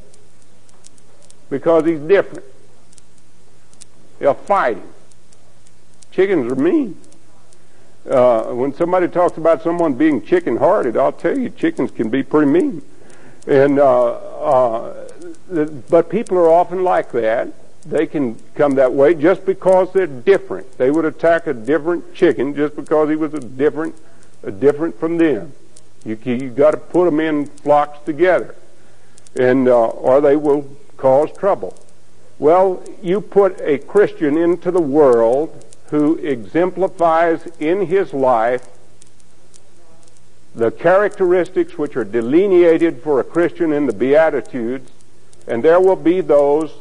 because 1.49 1.85
he's 1.85 1.99
different. 1.99 2.43
They'll 4.19 4.33
fight 4.33 4.77
him. 4.77 4.87
Chickens 6.11 6.51
are 6.51 6.55
mean. 6.55 6.97
Uh, 8.09 8.45
when 8.53 8.73
somebody 8.73 9.07
talks 9.07 9.37
about 9.37 9.61
someone 9.61 9.93
being 9.93 10.21
chicken-hearted, 10.21 10.97
I'll 10.97 11.11
tell 11.11 11.37
you, 11.37 11.49
chickens 11.49 11.91
can 11.91 12.09
be 12.09 12.23
pretty 12.23 12.49
mean. 12.49 12.81
And 13.47 13.79
uh, 13.79 14.11
uh, 14.11 15.09
but 15.89 16.09
people 16.09 16.37
are 16.37 16.49
often 16.49 16.83
like 16.83 17.11
that. 17.13 17.49
They 17.85 18.05
can 18.05 18.37
come 18.55 18.75
that 18.75 18.93
way 18.93 19.15
just 19.15 19.45
because 19.45 19.91
they're 19.93 20.05
different. 20.05 20.77
They 20.77 20.91
would 20.91 21.05
attack 21.05 21.47
a 21.47 21.53
different 21.53 22.13
chicken 22.13 22.53
just 22.55 22.75
because 22.75 23.09
he 23.09 23.15
was 23.15 23.33
a 23.33 23.39
different, 23.39 23.95
a 24.43 24.51
different 24.51 24.99
from 24.99 25.17
them. 25.17 25.53
You 26.05 26.17
you 26.23 26.49
got 26.49 26.71
to 26.71 26.77
put 26.77 27.05
them 27.05 27.19
in 27.19 27.45
flocks 27.45 27.99
together, 28.05 28.55
and 29.37 29.67
uh, 29.67 29.87
or 29.87 30.21
they 30.21 30.35
will 30.35 30.69
cause 30.97 31.29
trouble. 31.37 31.77
Well, 32.39 32.81
you 33.03 33.19
put 33.19 33.59
a 33.59 33.79
Christian 33.79 34.37
into 34.37 34.71
the 34.71 34.81
world 34.81 35.65
who 35.89 36.15
exemplifies 36.15 37.45
in 37.59 37.87
his 37.87 38.13
life 38.13 38.65
the 40.55 40.71
characteristics 40.71 41.77
which 41.77 41.97
are 41.97 42.05
delineated 42.05 43.03
for 43.03 43.19
a 43.19 43.25
Christian 43.25 43.73
in 43.73 43.87
the 43.87 43.93
Beatitudes, 43.93 44.89
and 45.47 45.63
there 45.63 45.81
will 45.81 45.97
be 45.97 46.21
those 46.21 46.71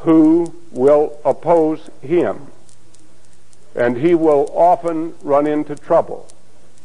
who 0.00 0.54
will 0.70 1.18
oppose 1.24 1.90
him. 2.00 2.46
And 3.74 3.96
he 3.96 4.14
will 4.14 4.48
often 4.54 5.14
run 5.22 5.46
into 5.46 5.74
trouble. 5.74 6.28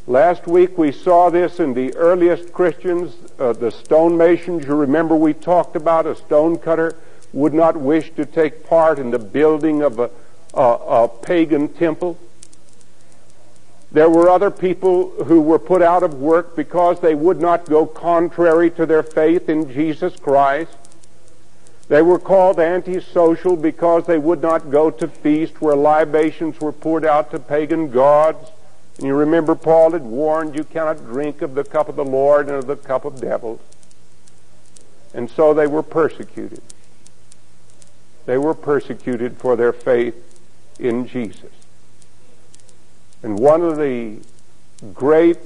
Last 0.08 0.48
week 0.48 0.77
we 0.79 0.91
saw 0.91 1.29
this 1.29 1.60
in 1.60 1.75
the 1.75 1.96
earliest 1.96 2.51
Christians, 2.51 3.15
uh, 3.39 3.53
the 3.53 3.72
stonemasons. 3.72 4.65
You 4.65 4.75
remember 4.75 5.15
we 5.15 5.34
talked 5.34 5.75
about 5.75 6.05
a 6.05 6.15
stonecutter 6.15 6.96
would 7.35 7.53
not 7.53 7.75
wish 7.75 8.11
to 8.15 8.25
take 8.25 8.65
part 8.65 8.97
in 8.97 9.11
the 9.11 9.19
building 9.19 9.81
of 9.81 9.99
a, 9.99 10.09
a, 10.53 10.61
a 10.61 11.07
pagan 11.07 11.67
temple. 11.67 12.17
There 13.91 14.09
were 14.09 14.29
other 14.29 14.49
people 14.49 15.11
who 15.25 15.41
were 15.41 15.59
put 15.59 15.81
out 15.81 16.01
of 16.01 16.15
work 16.15 16.55
because 16.55 17.01
they 17.01 17.13
would 17.13 17.39
not 17.39 17.65
go 17.65 17.85
contrary 17.85 18.71
to 18.71 18.85
their 18.85 19.03
faith 19.03 19.49
in 19.49 19.71
Jesus 19.71 20.15
Christ. 20.15 20.75
They 21.89 22.01
were 22.01 22.19
called 22.19 22.59
antisocial 22.59 23.57
because 23.57 24.05
they 24.05 24.17
would 24.17 24.41
not 24.41 24.71
go 24.71 24.89
to 24.89 25.07
feast 25.07 25.61
where 25.61 25.75
libations 25.75 26.59
were 26.61 26.71
poured 26.71 27.05
out 27.05 27.31
to 27.31 27.39
pagan 27.39 27.91
gods. 27.91 28.49
And 28.97 29.07
you 29.07 29.13
remember 29.13 29.55
Paul 29.55 29.91
had 29.91 30.03
warned 30.03 30.55
you 30.55 30.63
cannot 30.63 31.05
drink 31.05 31.41
of 31.41 31.53
the 31.53 31.65
cup 31.65 31.89
of 31.89 31.97
the 31.97 32.05
Lord 32.05 32.47
and 32.47 32.55
of 32.55 32.67
the 32.67 32.77
cup 32.77 33.03
of 33.03 33.19
devils. 33.19 33.59
And 35.13 35.29
so 35.29 35.53
they 35.53 35.67
were 35.67 35.83
persecuted. 35.83 36.61
They 38.25 38.38
were 38.38 38.53
persecuted 38.53 39.38
for 39.38 39.55
their 39.55 39.74
faith 39.74 40.15
in 40.79 41.08
Jesus. 41.08 41.51
And 43.24 43.39
one 43.39 43.62
of 43.62 43.77
the 43.77 44.17
great 44.94 45.38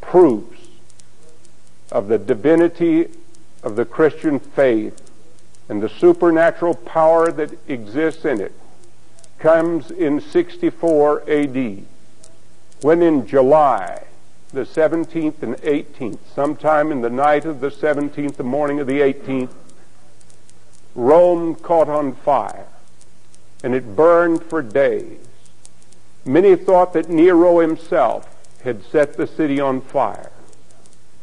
proofs 0.00 0.68
of 1.90 2.08
the 2.08 2.18
divinity 2.18 3.08
of 3.62 3.76
the 3.76 3.84
Christian 3.84 4.38
faith 4.38 5.10
and 5.68 5.82
the 5.82 5.88
supernatural 5.88 6.74
power 6.74 7.30
that 7.32 7.56
exists 7.68 8.24
in 8.24 8.40
it 8.40 8.52
comes 9.38 9.90
in 9.90 10.20
64 10.20 11.28
AD, 11.28 11.84
when 12.82 13.02
in 13.02 13.26
July 13.26 14.04
the 14.52 14.64
17th 14.64 15.42
and 15.42 15.56
18th, 15.56 16.18
sometime 16.34 16.92
in 16.92 17.00
the 17.00 17.10
night 17.10 17.44
of 17.44 17.60
the 17.60 17.70
17th, 17.70 18.36
the 18.36 18.44
morning 18.44 18.80
of 18.80 18.86
the 18.86 19.00
18th, 19.00 19.50
Rome 20.94 21.54
caught 21.54 21.88
on 21.88 22.12
fire, 22.12 22.66
and 23.64 23.74
it 23.74 23.96
burned 23.96 24.42
for 24.42 24.62
days. 24.62 25.18
Many 26.24 26.54
thought 26.54 26.92
that 26.92 27.08
Nero 27.08 27.58
himself 27.60 28.28
had 28.62 28.84
set 28.84 29.16
the 29.16 29.26
city 29.26 29.58
on 29.58 29.80
fire, 29.80 30.30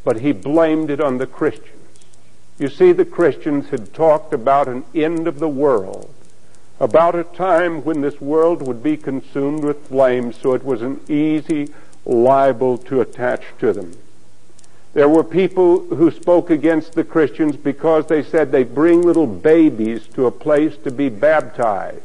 but 0.03 0.21
he 0.21 0.31
blamed 0.31 0.89
it 0.89 0.99
on 0.99 1.17
the 1.17 1.27
Christians. 1.27 1.75
You 2.57 2.67
see, 2.67 2.91
the 2.91 3.05
Christians 3.05 3.69
had 3.69 3.93
talked 3.93 4.33
about 4.33 4.67
an 4.67 4.83
end 4.93 5.27
of 5.27 5.39
the 5.39 5.47
world, 5.47 6.13
about 6.79 7.15
a 7.15 7.23
time 7.23 7.85
when 7.85 8.01
this 8.01 8.19
world 8.19 8.61
would 8.61 8.83
be 8.83 8.97
consumed 8.97 9.63
with 9.63 9.87
flames, 9.87 10.37
so 10.41 10.53
it 10.53 10.65
was 10.65 10.81
an 10.81 10.99
easy 11.07 11.69
libel 12.05 12.77
to 12.77 13.01
attach 13.01 13.43
to 13.59 13.71
them. 13.71 13.95
There 14.93 15.09
were 15.09 15.23
people 15.23 15.81
who 15.95 16.09
spoke 16.09 16.49
against 16.49 16.93
the 16.93 17.03
Christians 17.03 17.55
because 17.55 18.07
they 18.07 18.23
said 18.23 18.51
they 18.51 18.63
bring 18.63 19.01
little 19.01 19.27
babies 19.27 20.07
to 20.15 20.25
a 20.25 20.31
place 20.31 20.75
to 20.77 20.91
be 20.91 21.09
baptized. 21.09 22.01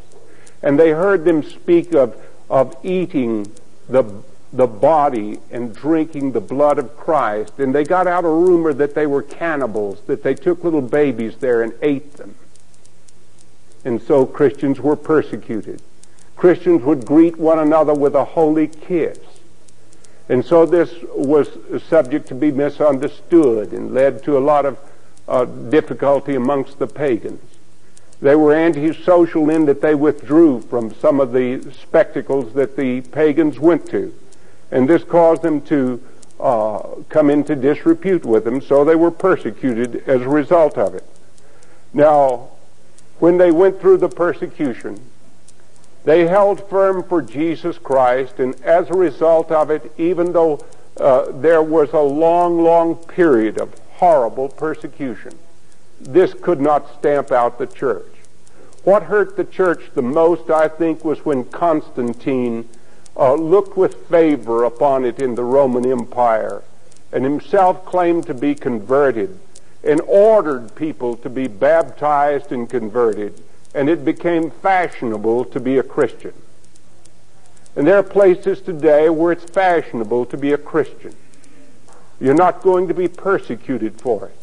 And 0.63 0.79
they 0.79 0.91
heard 0.91 1.25
them 1.25 1.43
speak 1.43 1.95
of, 1.95 2.15
of 2.51 2.77
eating 2.83 3.51
the, 3.89 4.05
the 4.53 4.67
body 4.67 5.41
and 5.51 5.75
drinking 5.75 6.33
the 6.33 6.41
blood 6.41 6.79
of 6.79 6.97
Christ. 6.97 7.59
And 7.59 7.75
they 7.75 7.85
got 7.85 8.07
out 8.07 8.25
a 8.25 8.29
rumor 8.29 8.75
that 8.75 8.95
they 8.95 9.07
were 9.07 9.23
cannibals, 9.23 10.03
that 10.03 10.23
they 10.23 10.35
took 10.35 10.63
little 10.63 10.83
babies 10.83 11.37
there 11.37 11.63
and 11.63 11.73
ate 11.81 12.15
them. 12.15 12.35
And 13.85 14.03
so 14.03 14.27
Christians 14.27 14.81
were 14.81 14.97
persecuted. 14.97 15.83
Christians 16.37 16.83
would 16.83 17.07
greet 17.07 17.39
one 17.39 17.59
another 17.59 17.95
with 17.95 18.15
a 18.15 18.25
holy 18.25 18.67
kiss. 18.67 19.19
And 20.29 20.45
so 20.45 20.65
this 20.65 20.95
was 21.15 21.49
subject 21.89 22.29
to 22.29 22.35
be 22.35 22.51
misunderstood 22.51 23.73
and 23.73 23.93
led 23.93 24.23
to 24.25 24.39
a 24.39 24.41
lot 24.41 24.65
of 24.65 24.79
uh, 25.29 25.45
difficulty 25.45 26.35
amongst 26.35 26.79
the 26.79 26.87
pagans. 26.87 27.43
They 28.23 28.35
were 28.35 28.55
antisocial 28.55 29.51
in 29.51 29.67
that 29.67 29.83
they 29.83 29.95
withdrew 29.95 30.63
from 30.63 30.95
some 30.95 31.21
of 31.21 31.33
the 31.33 31.61
spectacles 31.83 32.55
that 32.55 32.77
the 32.77 33.03
pagans 33.03 33.59
went 33.59 33.87
to. 33.91 34.15
And 34.71 34.89
this 34.89 35.05
caused 35.05 35.43
them 35.43 35.61
to 35.63 36.03
uh, 36.41 36.79
come 37.11 37.29
into 37.29 37.55
disrepute 37.55 38.25
with 38.25 38.45
them, 38.45 38.61
so 38.61 38.85
they 38.85 38.97
were 38.97 39.11
persecuted 39.11 40.03
as 40.07 40.23
a 40.23 40.29
result 40.29 40.79
of 40.79 40.95
it. 40.95 41.05
Now, 41.93 42.49
when 43.19 43.39
they 43.39 43.51
went 43.51 43.81
through 43.81 43.99
the 43.99 44.09
persecution, 44.09 45.01
they 46.05 46.27
held 46.27 46.69
firm 46.69 47.03
for 47.03 47.23
Jesus 47.23 47.79
Christ, 47.79 48.39
and 48.39 48.55
as 48.63 48.91
a 48.91 48.95
result 48.95 49.51
of 49.51 49.71
it, 49.71 49.93
even 49.97 50.33
though 50.33 50.65
uh, 50.99 51.33
there 51.33 51.63
was 51.63 51.93
a 51.93 52.01
long, 52.01 52.63
long 52.63 52.95
period 52.97 53.59
of 53.59 53.75
horrible 53.95 54.49
persecution, 54.49 55.33
this 56.01 56.35
could 56.35 56.61
not 56.61 56.99
stamp 56.99 57.33
out 57.33 57.59
the 57.59 57.67
church. 57.67 58.07
What 58.85 59.05
hurt 59.05 59.37
the 59.37 59.45
church 59.45 59.91
the 59.95 60.03
most, 60.03 60.51
I 60.51 60.69
think, 60.69 61.05
was 61.05 61.25
when 61.25 61.45
Constantine 61.45 62.69
uh, 63.17 63.35
looked 63.35 63.77
with 63.77 64.09
favor 64.09 64.65
upon 64.65 65.07
it 65.07 65.21
in 65.21 65.35
the 65.35 65.45
Roman 65.45 65.91
Empire 65.91 66.63
and 67.13 67.25
himself 67.25 67.87
claimed 67.87 68.27
to 68.27 68.35
be 68.35 68.55
converted 68.55 69.39
and 69.83 70.01
ordered 70.03 70.75
people 70.75 71.17
to 71.19 71.31
be 71.31 71.47
baptized 71.47 72.53
and 72.53 72.69
converted 72.69 73.41
and 73.75 73.89
it 73.89 74.05
became 74.05 74.51
fashionable 74.51 75.45
to 75.47 75.61
be 75.61 75.79
a 75.79 75.83
Christian. 75.83 76.33
And 77.77 77.87
there 77.87 77.97
are 77.97 78.05
places 78.05 78.61
today 78.61 79.09
where 79.09 79.33
it's 79.33 79.45
fashionable 79.45 80.27
to 80.27 80.37
be 80.37 80.53
a 80.53 80.59
Christian. 80.59 81.15
You're 82.21 82.35
not 82.35 82.63
going 82.63 82.87
to 82.89 82.95
be 82.95 83.09
persecuted 83.09 84.01
for 84.01 84.29
it. 84.29 84.37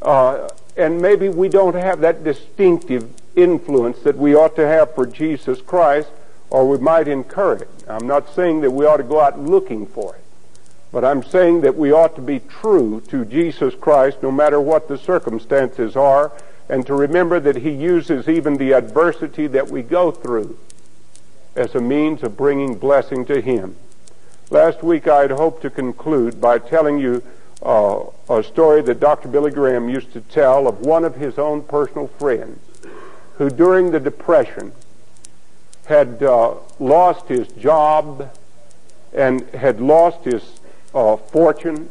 Uh, 0.00 0.48
and 0.76 1.00
maybe 1.00 1.28
we 1.28 1.48
don't 1.48 1.74
have 1.74 2.00
that 2.00 2.24
distinctive 2.24 3.10
influence 3.36 3.98
that 4.00 4.16
we 4.16 4.34
ought 4.34 4.56
to 4.56 4.66
have 4.66 4.94
for 4.94 5.06
Jesus 5.06 5.60
Christ, 5.60 6.08
or 6.50 6.68
we 6.68 6.78
might 6.78 7.08
incur 7.08 7.54
it. 7.54 7.68
I'm 7.86 8.06
not 8.06 8.34
saying 8.34 8.62
that 8.62 8.70
we 8.70 8.86
ought 8.86 8.96
to 8.98 9.02
go 9.02 9.20
out 9.20 9.38
looking 9.38 9.86
for 9.86 10.14
it, 10.16 10.22
but 10.92 11.04
I'm 11.04 11.22
saying 11.22 11.60
that 11.60 11.76
we 11.76 11.92
ought 11.92 12.14
to 12.16 12.22
be 12.22 12.40
true 12.40 13.02
to 13.08 13.24
Jesus 13.24 13.74
Christ 13.74 14.22
no 14.22 14.30
matter 14.30 14.60
what 14.60 14.88
the 14.88 14.96
circumstances 14.96 15.96
are, 15.96 16.32
and 16.68 16.86
to 16.86 16.94
remember 16.94 17.40
that 17.40 17.56
He 17.56 17.70
uses 17.70 18.28
even 18.28 18.56
the 18.56 18.72
adversity 18.72 19.46
that 19.48 19.68
we 19.68 19.82
go 19.82 20.10
through 20.10 20.58
as 21.54 21.74
a 21.74 21.80
means 21.80 22.22
of 22.22 22.36
bringing 22.36 22.74
blessing 22.76 23.24
to 23.26 23.40
Him. 23.40 23.76
Last 24.50 24.82
week 24.82 25.08
I 25.08 25.22
had 25.22 25.30
hoped 25.30 25.62
to 25.62 25.70
conclude 25.70 26.40
by 26.40 26.58
telling 26.58 26.98
you 26.98 27.22
uh, 27.62 28.04
a 28.28 28.42
story 28.42 28.82
that 28.82 29.00
Dr. 29.00 29.28
Billy 29.28 29.50
Graham 29.50 29.88
used 29.88 30.12
to 30.12 30.20
tell 30.20 30.68
of 30.68 30.80
one 30.80 31.04
of 31.04 31.16
his 31.16 31.38
own 31.38 31.62
personal 31.62 32.08
friends 32.08 32.60
who 33.38 33.48
during 33.48 33.90
the 33.90 34.00
Depression 34.00 34.72
had 35.86 36.22
uh, 36.22 36.54
lost 36.78 37.26
his 37.28 37.48
job 37.48 38.30
and 39.12 39.42
had 39.50 39.80
lost 39.80 40.24
his 40.24 40.60
uh, 40.94 41.16
fortune, 41.16 41.88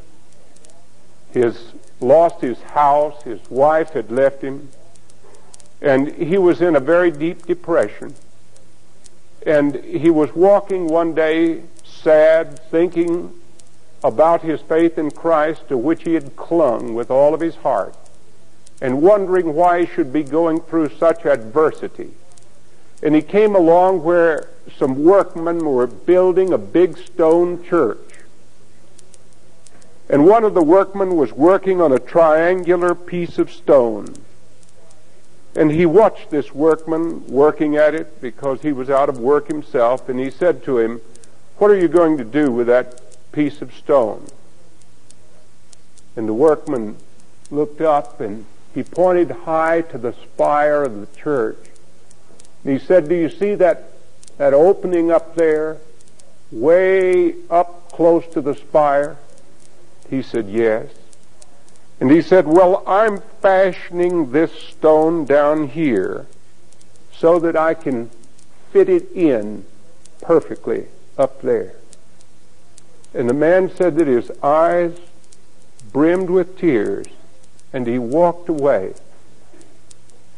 his 1.33 1.73
lost 1.99 2.41
his 2.41 2.61
house, 2.61 3.23
his 3.23 3.39
wife 3.49 3.91
had 3.91 4.11
left 4.11 4.41
him, 4.41 4.69
and 5.81 6.11
he 6.13 6.37
was 6.37 6.61
in 6.61 6.75
a 6.75 6.79
very 6.79 7.11
deep 7.11 7.45
depression. 7.45 8.13
And 9.45 9.75
he 9.83 10.09
was 10.09 10.33
walking 10.35 10.87
one 10.87 11.13
day 11.13 11.63
sad, 11.83 12.59
thinking 12.69 13.33
about 14.03 14.41
his 14.41 14.61
faith 14.61 14.97
in 14.97 15.11
Christ 15.11 15.67
to 15.69 15.77
which 15.77 16.03
he 16.03 16.13
had 16.13 16.35
clung 16.35 16.93
with 16.93 17.09
all 17.09 17.33
of 17.33 17.39
his 17.39 17.55
heart, 17.55 17.95
and 18.81 19.01
wondering 19.01 19.53
why 19.53 19.81
he 19.81 19.85
should 19.85 20.11
be 20.11 20.23
going 20.23 20.59
through 20.61 20.89
such 20.97 21.25
adversity. 21.25 22.11
And 23.01 23.15
he 23.15 23.21
came 23.21 23.55
along 23.55 24.03
where 24.03 24.49
some 24.77 25.03
workmen 25.03 25.65
were 25.65 25.87
building 25.87 26.53
a 26.53 26.57
big 26.57 26.97
stone 26.97 27.63
church. 27.63 28.12
And 30.13 30.27
one 30.27 30.43
of 30.43 30.53
the 30.53 30.61
workmen 30.61 31.17
was 31.17 31.33
working 31.33 31.81
on 31.81 31.91
a 31.91 31.97
triangular 31.97 32.93
piece 32.93 33.39
of 33.39 33.51
stone. 33.51 34.13
And 35.55 35.71
he 35.71 35.87
watched 35.87 36.29
this 36.29 36.53
workman 36.53 37.25
working 37.25 37.77
at 37.77 37.95
it 37.95 38.21
because 38.21 38.61
he 38.61 38.71
was 38.71 38.91
out 38.91 39.09
of 39.09 39.17
work 39.17 39.47
himself, 39.47 40.07
and 40.07 40.19
he 40.19 40.29
said 40.29 40.63
to 40.65 40.77
him, 40.77 41.01
What 41.57 41.71
are 41.71 41.79
you 41.79 41.87
going 41.87 42.19
to 42.19 42.23
do 42.23 42.51
with 42.51 42.67
that 42.67 43.01
piece 43.31 43.59
of 43.59 43.73
stone? 43.73 44.27
And 46.15 46.29
the 46.29 46.33
workman 46.35 46.97
looked 47.49 47.81
up 47.81 48.21
and 48.21 48.45
he 48.71 48.83
pointed 48.83 49.31
high 49.31 49.81
to 49.81 49.97
the 49.97 50.13
spire 50.13 50.83
of 50.83 50.99
the 50.99 51.07
church. 51.17 51.57
And 52.63 52.79
he 52.79 52.85
said, 52.85 53.09
Do 53.09 53.15
you 53.15 53.31
see 53.31 53.55
that, 53.55 53.89
that 54.37 54.53
opening 54.53 55.09
up 55.09 55.33
there, 55.33 55.77
way 56.51 57.33
up 57.49 57.91
close 57.91 58.27
to 58.33 58.41
the 58.41 58.53
spire? 58.53 59.17
He 60.13 60.21
said, 60.21 60.47
Yes. 60.47 60.89
And 61.99 62.11
he 62.11 62.21
said, 62.21 62.45
Well, 62.45 62.83
I'm 62.85 63.23
fashioning 63.41 64.31
this 64.31 64.53
stone 64.53 65.25
down 65.25 65.69
here 65.69 66.27
so 67.11 67.39
that 67.39 67.57
I 67.57 67.73
can 67.73 68.11
fit 68.71 68.89
it 68.89 69.11
in 69.13 69.65
perfectly 70.21 70.85
up 71.17 71.41
there. 71.41 71.77
And 73.15 73.27
the 73.27 73.33
man 73.33 73.75
said 73.75 73.95
that 73.97 74.05
his 74.05 74.31
eyes 74.43 74.95
brimmed 75.91 76.29
with 76.29 76.59
tears 76.59 77.07
and 77.71 77.87
he 77.87 77.97
walked 77.97 78.49
away 78.49 78.93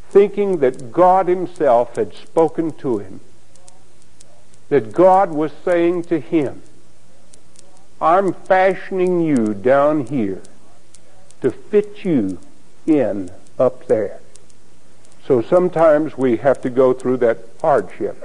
thinking 0.10 0.60
that 0.60 0.94
God 0.94 1.28
himself 1.28 1.98
had 1.98 2.14
spoken 2.14 2.72
to 2.78 3.00
him. 3.00 3.20
That 4.70 4.94
God 4.94 5.32
was 5.32 5.52
saying 5.66 6.04
to 6.04 6.22
him, 6.22 6.62
I'm 8.06 8.34
fashioning 8.34 9.22
you 9.22 9.56
down 9.56 10.06
here 10.06 10.44
to 11.42 11.50
fit 11.50 12.06
you 12.06 12.38
in 12.86 13.32
up 13.58 13.88
there. 13.88 14.20
So 15.26 15.42
sometimes 15.42 16.16
we 16.16 16.38
have 16.38 16.62
to 16.62 16.70
go 16.70 16.94
through 16.94 17.18
that 17.18 17.40
hardship. 17.60 18.24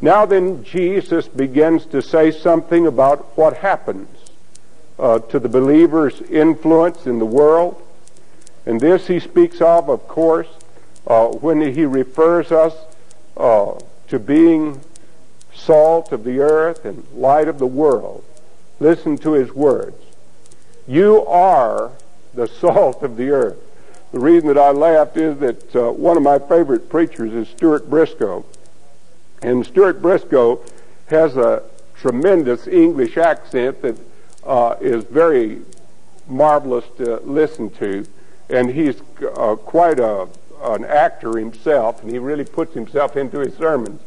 Now 0.00 0.26
then, 0.26 0.64
Jesus 0.64 1.28
begins 1.28 1.86
to 1.86 2.02
say 2.02 2.32
something 2.32 2.88
about 2.88 3.38
what 3.38 3.58
happens 3.58 4.08
uh, 4.98 5.20
to 5.20 5.38
the 5.38 5.48
believer's 5.48 6.20
influence 6.22 7.06
in 7.06 7.20
the 7.20 7.24
world. 7.24 7.80
And 8.66 8.80
this 8.80 9.06
he 9.06 9.20
speaks 9.20 9.60
of, 9.60 9.88
of 9.88 10.08
course, 10.08 10.48
uh, 11.06 11.28
when 11.28 11.60
he 11.60 11.84
refers 11.84 12.50
us 12.50 12.74
uh, 13.36 13.78
to 14.08 14.18
being 14.18 14.80
salt 15.54 16.10
of 16.10 16.24
the 16.24 16.40
earth 16.40 16.84
and 16.84 17.06
light 17.14 17.46
of 17.46 17.60
the 17.60 17.66
world. 17.66 18.24
Listen 18.80 19.18
to 19.18 19.32
his 19.32 19.52
words. 19.52 20.00
You 20.86 21.26
are 21.26 21.92
the 22.34 22.46
salt 22.46 23.02
of 23.02 23.16
the 23.16 23.30
earth. 23.30 23.58
The 24.12 24.20
reason 24.20 24.48
that 24.48 24.58
I 24.58 24.70
laughed 24.70 25.16
is 25.16 25.38
that 25.40 25.76
uh, 25.76 25.90
one 25.90 26.16
of 26.16 26.22
my 26.22 26.38
favorite 26.38 26.88
preachers 26.88 27.32
is 27.32 27.48
Stuart 27.48 27.90
Briscoe. 27.90 28.46
And 29.42 29.66
Stuart 29.66 30.00
Briscoe 30.00 30.60
has 31.06 31.36
a 31.36 31.62
tremendous 31.94 32.66
English 32.66 33.16
accent 33.16 33.82
that 33.82 33.98
uh, 34.44 34.76
is 34.80 35.04
very 35.04 35.60
marvelous 36.26 36.84
to 36.96 37.16
listen 37.18 37.70
to. 37.70 38.06
And 38.48 38.70
he's 38.70 39.02
uh, 39.36 39.56
quite 39.56 40.00
a, 40.00 40.28
an 40.62 40.84
actor 40.84 41.36
himself, 41.36 42.02
and 42.02 42.10
he 42.10 42.18
really 42.18 42.44
puts 42.44 42.72
himself 42.72 43.16
into 43.16 43.40
his 43.40 43.54
sermons. 43.56 44.00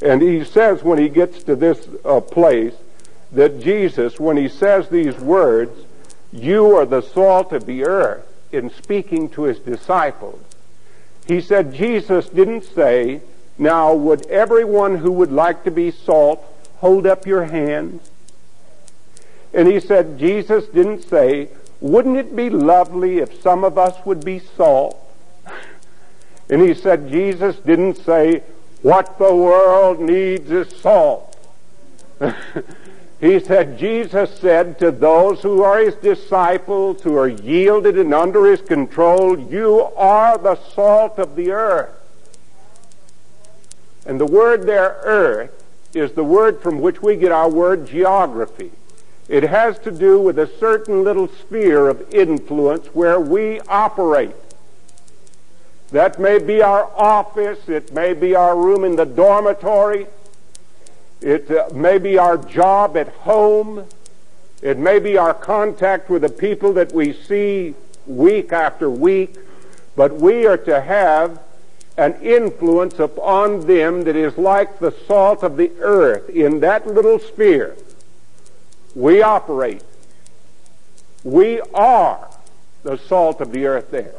And 0.00 0.22
he 0.22 0.44
says 0.44 0.82
when 0.82 0.98
he 0.98 1.08
gets 1.08 1.42
to 1.44 1.54
this 1.54 1.88
uh, 2.04 2.20
place, 2.20 2.74
that 3.32 3.60
Jesus, 3.60 4.20
when 4.20 4.36
he 4.36 4.48
says 4.48 4.88
these 4.88 5.16
words, 5.18 5.86
you 6.32 6.76
are 6.76 6.86
the 6.86 7.00
salt 7.00 7.52
of 7.52 7.66
the 7.66 7.84
earth, 7.84 8.26
in 8.52 8.70
speaking 8.70 9.28
to 9.30 9.44
his 9.44 9.58
disciples, 9.58 10.40
he 11.26 11.40
said 11.40 11.74
Jesus 11.74 12.28
didn't 12.28 12.64
say, 12.64 13.22
now 13.58 13.94
would 13.94 14.26
everyone 14.26 14.96
who 14.96 15.12
would 15.12 15.32
like 15.32 15.64
to 15.64 15.70
be 15.70 15.90
salt 15.90 16.44
hold 16.76 17.06
up 17.06 17.26
your 17.26 17.44
hands? 17.44 18.10
And 19.54 19.68
he 19.68 19.80
said 19.80 20.18
Jesus 20.18 20.66
didn't 20.66 21.02
say, 21.02 21.48
wouldn't 21.80 22.16
it 22.16 22.34
be 22.34 22.50
lovely 22.50 23.18
if 23.18 23.40
some 23.40 23.64
of 23.64 23.78
us 23.78 24.04
would 24.04 24.24
be 24.24 24.38
salt? 24.38 24.98
and 26.50 26.60
he 26.60 26.74
said 26.74 27.08
Jesus 27.08 27.56
didn't 27.56 27.96
say, 27.96 28.42
what 28.82 29.16
the 29.18 29.34
world 29.34 30.00
needs 30.00 30.50
is 30.50 30.68
salt. 30.76 31.36
he 33.22 33.38
said, 33.38 33.78
Jesus 33.78 34.36
said 34.40 34.80
to 34.80 34.90
those 34.90 35.42
who 35.42 35.62
are 35.62 35.78
his 35.78 35.94
disciples, 35.94 37.02
who 37.02 37.16
are 37.16 37.28
yielded 37.28 37.96
and 37.96 38.12
under 38.12 38.46
his 38.46 38.60
control, 38.60 39.38
you 39.38 39.82
are 39.96 40.36
the 40.36 40.56
salt 40.74 41.20
of 41.20 41.36
the 41.36 41.52
earth. 41.52 41.94
And 44.04 44.18
the 44.18 44.26
word 44.26 44.64
there, 44.64 44.98
earth, 45.04 45.64
is 45.94 46.10
the 46.12 46.24
word 46.24 46.60
from 46.62 46.80
which 46.80 47.00
we 47.00 47.14
get 47.14 47.30
our 47.30 47.48
word 47.48 47.86
geography. 47.86 48.72
It 49.28 49.44
has 49.44 49.78
to 49.80 49.92
do 49.92 50.18
with 50.18 50.36
a 50.40 50.50
certain 50.58 51.04
little 51.04 51.28
sphere 51.28 51.88
of 51.88 52.12
influence 52.12 52.88
where 52.88 53.20
we 53.20 53.60
operate. 53.60 54.34
That 55.92 56.18
may 56.18 56.40
be 56.40 56.60
our 56.60 56.90
office. 56.96 57.68
It 57.68 57.92
may 57.92 58.14
be 58.14 58.34
our 58.34 58.56
room 58.56 58.82
in 58.82 58.96
the 58.96 59.06
dormitory. 59.06 60.08
It 61.22 61.50
uh, 61.50 61.68
may 61.72 61.98
be 61.98 62.18
our 62.18 62.36
job 62.36 62.96
at 62.96 63.08
home. 63.08 63.86
It 64.60 64.78
may 64.78 64.98
be 64.98 65.16
our 65.16 65.34
contact 65.34 66.10
with 66.10 66.22
the 66.22 66.28
people 66.28 66.72
that 66.74 66.92
we 66.92 67.12
see 67.12 67.74
week 68.06 68.52
after 68.52 68.90
week. 68.90 69.36
But 69.94 70.16
we 70.16 70.46
are 70.46 70.56
to 70.58 70.80
have 70.80 71.40
an 71.96 72.14
influence 72.22 72.98
upon 72.98 73.66
them 73.66 74.02
that 74.04 74.16
is 74.16 74.36
like 74.36 74.78
the 74.78 74.90
salt 75.06 75.42
of 75.42 75.56
the 75.56 75.70
earth 75.78 76.28
in 76.28 76.60
that 76.60 76.86
little 76.86 77.18
sphere. 77.18 77.76
We 78.94 79.22
operate. 79.22 79.82
We 81.22 81.60
are 81.72 82.28
the 82.82 82.96
salt 82.96 83.40
of 83.40 83.52
the 83.52 83.66
earth 83.66 83.90
there. 83.90 84.14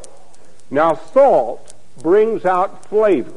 Now, 0.71 0.95
salt 0.95 1.73
brings 2.01 2.45
out 2.45 2.85
flavor. 2.85 3.33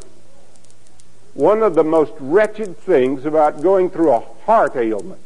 One 1.36 1.62
of 1.62 1.74
the 1.74 1.84
most 1.84 2.14
wretched 2.18 2.78
things 2.78 3.26
about 3.26 3.60
going 3.60 3.90
through 3.90 4.10
a 4.10 4.20
heart 4.46 4.74
ailment 4.74 5.20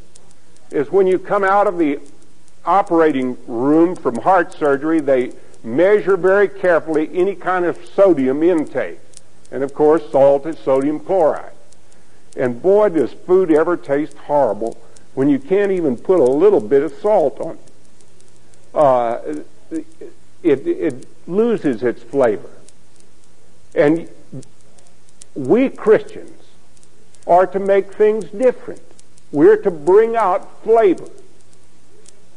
is 0.73 0.91
when 0.91 1.07
you 1.07 1.21
come 1.21 1.45
out 1.45 1.69
of 1.69 1.79
the 1.79 2.01
operating 2.65 3.39
room 3.47 3.95
from 3.95 4.17
heart 4.17 4.53
surgery, 4.53 4.99
they 4.99 5.31
measure 5.63 6.17
very 6.17 6.49
carefully 6.49 7.09
any 7.15 7.37
kind 7.37 7.65
of 7.65 7.79
sodium 7.95 8.43
intake. 8.43 8.99
And 9.53 9.63
of 9.63 9.73
course, 9.73 10.11
salt 10.11 10.47
is 10.47 10.59
sodium 10.59 10.99
chloride. 10.99 11.53
And 12.37 12.61
boy, 12.61 12.89
does 12.89 13.13
food 13.13 13.53
ever 13.53 13.77
taste 13.77 14.17
horrible 14.17 14.83
when 15.15 15.29
you 15.29 15.39
can't 15.39 15.71
even 15.71 15.97
put 15.97 16.19
a 16.19 16.25
little 16.25 16.61
bit 16.61 16.83
of 16.83 16.93
salt 16.95 17.41
on 17.41 17.53
it. 17.53 17.73
Uh, 18.75 19.21
it, 20.43 20.67
it 20.67 21.07
loses 21.29 21.85
its 21.85 22.03
flavor. 22.03 22.51
And 23.77 24.09
we 25.47 25.71
Christians 25.71 26.37
are 27.27 27.47
to 27.47 27.59
make 27.59 27.93
things 27.95 28.27
different. 28.27 28.83
We're 29.33 29.57
to 29.63 29.71
bring 29.71 30.17
out 30.17 30.63
flavor. 30.63 31.09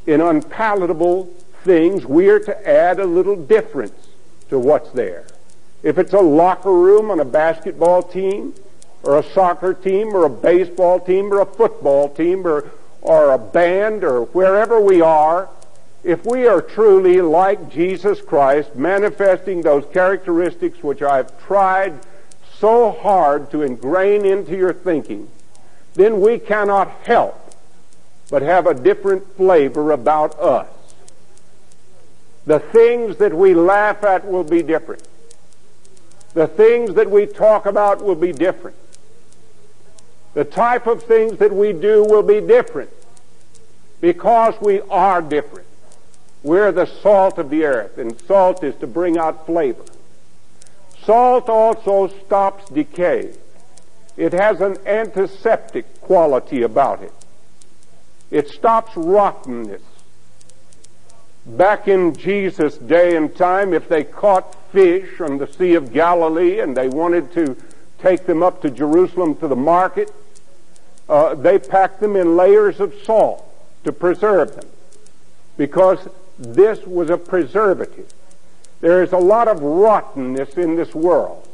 In 0.06 0.22
unpalatable 0.22 1.26
things, 1.64 2.06
we're 2.06 2.40
to 2.40 2.68
add 2.68 3.00
a 3.00 3.06
little 3.06 3.36
difference 3.36 4.08
to 4.50 4.60
what's 4.60 4.92
there. 4.92 5.26
If 5.82 5.98
it's 5.98 6.14
a 6.14 6.20
locker 6.20 6.72
room 6.72 7.12
on 7.12 7.20
a 7.20 7.26
basketball 7.26 8.04
team, 8.04 8.54
or 9.04 9.18
a 9.18 9.24
soccer 9.24 9.74
team, 9.74 10.16
or 10.16 10.26
a 10.26 10.30
baseball 10.30 11.00
team, 11.00 11.34
or 11.34 11.42
a 11.42 11.46
football 11.46 12.08
team, 12.10 12.48
or, 12.48 12.72
or 13.02 13.34
a 13.34 13.38
band, 13.38 14.04
or 14.04 14.26
wherever 14.26 14.80
we 14.80 15.02
are, 15.02 15.50
if 16.04 16.26
we 16.26 16.48
are 16.48 16.62
truly 16.62 17.22
like 17.22 17.70
Jesus 17.70 18.22
Christ, 18.22 18.76
manifesting 18.76 19.62
those 19.62 19.86
characteristics 19.92 20.82
which 20.84 21.02
I've 21.02 21.38
tried 21.46 22.00
so 22.60 22.92
hard 22.92 23.52
to 23.52 23.62
ingrain 23.62 24.26
into 24.26 24.56
your 24.56 24.74
thinking, 24.74 25.30
then 25.96 26.22
we 26.22 26.40
cannot 26.40 26.90
help 27.04 27.40
but 28.30 28.42
have 28.42 28.66
a 28.66 28.74
different 28.74 29.36
flavor 29.36 29.92
about 29.92 30.40
us. 30.40 30.68
The 32.46 32.60
things 32.60 33.18
that 33.18 33.34
we 33.34 33.54
laugh 33.54 34.04
at 34.04 34.26
will 34.26 34.44
be 34.44 34.64
different. 34.64 35.08
The 36.34 36.48
things 36.48 36.96
that 36.96 37.10
we 37.10 37.26
talk 37.26 37.66
about 37.66 38.04
will 38.04 38.16
be 38.16 38.32
different. 38.32 38.76
The 40.34 40.44
type 40.44 40.88
of 40.88 41.04
things 41.04 41.38
that 41.38 41.54
we 41.54 41.74
do 41.74 42.04
will 42.04 42.24
be 42.24 42.42
different 42.42 42.90
because 44.02 44.56
we 44.60 44.82
are 44.82 45.22
different. 45.22 45.68
We're 46.42 46.72
the 46.72 46.86
salt 46.88 47.38
of 47.38 47.50
the 47.50 47.64
earth, 47.66 47.98
and 47.98 48.20
salt 48.22 48.64
is 48.64 48.76
to 48.78 48.88
bring 48.88 49.18
out 49.18 49.46
flavor. 49.46 49.86
Salt 51.06 51.50
also 51.50 52.08
stops 52.26 52.70
decay. 52.70 53.34
It 54.16 54.34
has 54.34 54.62
an 54.62 54.78
antiseptic 54.86 56.02
quality 56.02 56.62
about 56.62 57.02
it. 57.02 57.14
It 58.32 58.50
stops 58.50 58.96
rottenness. 58.96 59.82
Back 61.46 61.88
in 61.88 62.16
Jesus' 62.16 62.78
day 62.78 63.16
and 63.16 63.36
time, 63.36 63.74
if 63.74 63.90
they 63.90 64.04
caught 64.04 64.56
fish 64.72 65.20
on 65.20 65.38
the 65.38 65.48
Sea 65.48 65.76
of 65.76 65.92
Galilee 65.92 66.60
and 66.60 66.76
they 66.76 66.88
wanted 66.88 67.34
to 67.34 67.58
take 68.00 68.26
them 68.26 68.42
up 68.42 68.62
to 68.62 68.70
Jerusalem 68.70 69.36
to 69.36 69.48
the 69.48 69.56
market, 69.56 70.14
uh, 71.10 71.36
they 71.36 71.60
packed 71.60 72.00
them 72.00 72.16
in 72.16 72.38
layers 72.38 72.80
of 72.80 72.94
salt 73.04 73.46
to 73.84 73.92
preserve 73.92 74.56
them 74.56 74.70
because 75.58 76.08
this 76.40 76.86
was 76.88 77.10
a 77.10 77.18
preservative. 77.18 78.12
There 78.84 79.02
is 79.02 79.14
a 79.14 79.18
lot 79.18 79.48
of 79.48 79.62
rottenness 79.62 80.58
in 80.58 80.76
this 80.76 80.94
world, 80.94 81.48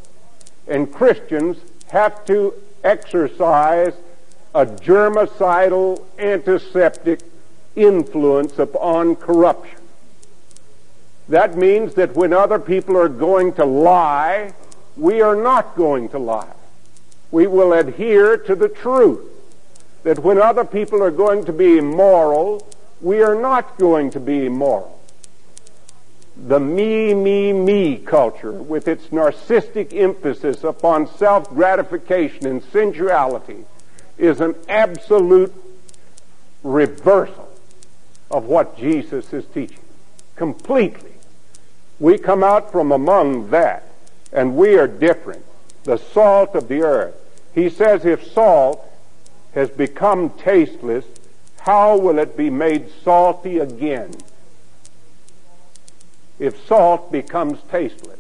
and 0.67 0.91
Christians 0.91 1.57
have 1.89 2.25
to 2.25 2.55
exercise 2.83 3.93
a 4.55 4.65
germicidal 4.65 6.03
antiseptic 6.17 7.19
influence 7.75 8.57
upon 8.57 9.15
corruption. 9.15 9.77
That 11.27 11.55
means 11.55 11.93
that 11.93 12.15
when 12.15 12.33
other 12.33 12.57
people 12.57 12.97
are 12.97 13.07
going 13.07 13.53
to 13.53 13.63
lie, 13.65 14.55
we 14.97 15.21
are 15.21 15.35
not 15.35 15.75
going 15.75 16.09
to 16.09 16.17
lie. 16.17 16.55
We 17.29 17.45
will 17.45 17.73
adhere 17.73 18.37
to 18.37 18.55
the 18.55 18.69
truth. 18.69 19.29
That 20.01 20.17
when 20.17 20.41
other 20.41 20.65
people 20.65 21.03
are 21.03 21.11
going 21.11 21.45
to 21.45 21.53
be 21.53 21.77
immoral, 21.77 22.67
we 23.01 23.21
are 23.21 23.39
not 23.39 23.77
going 23.77 24.09
to 24.09 24.19
be 24.19 24.47
immoral. 24.47 24.98
The 26.47 26.59
me, 26.59 27.13
me, 27.13 27.51
me 27.51 27.97
culture, 27.97 28.53
with 28.53 28.87
its 28.87 29.07
narcissistic 29.07 29.93
emphasis 29.93 30.63
upon 30.63 31.07
self 31.07 31.49
gratification 31.49 32.47
and 32.47 32.63
sensuality, 32.63 33.65
is 34.17 34.39
an 34.39 34.55
absolute 34.69 35.53
reversal 36.63 37.49
of 38.31 38.45
what 38.45 38.77
Jesus 38.77 39.33
is 39.33 39.45
teaching. 39.45 39.79
Completely. 40.35 41.13
We 41.99 42.17
come 42.17 42.43
out 42.43 42.71
from 42.71 42.91
among 42.91 43.49
that, 43.49 43.83
and 44.31 44.55
we 44.55 44.77
are 44.77 44.87
different. 44.87 45.43
The 45.83 45.97
salt 45.97 46.55
of 46.55 46.69
the 46.69 46.83
earth. 46.83 47.15
He 47.53 47.69
says 47.69 48.05
if 48.05 48.25
salt 48.31 48.85
has 49.53 49.69
become 49.69 50.29
tasteless, 50.29 51.03
how 51.59 51.97
will 51.97 52.19
it 52.19 52.37
be 52.37 52.49
made 52.49 52.89
salty 53.03 53.57
again 53.57 54.13
if 56.39 56.65
salt 56.65 57.11
becomes 57.11 57.59
tasteless? 57.69 58.19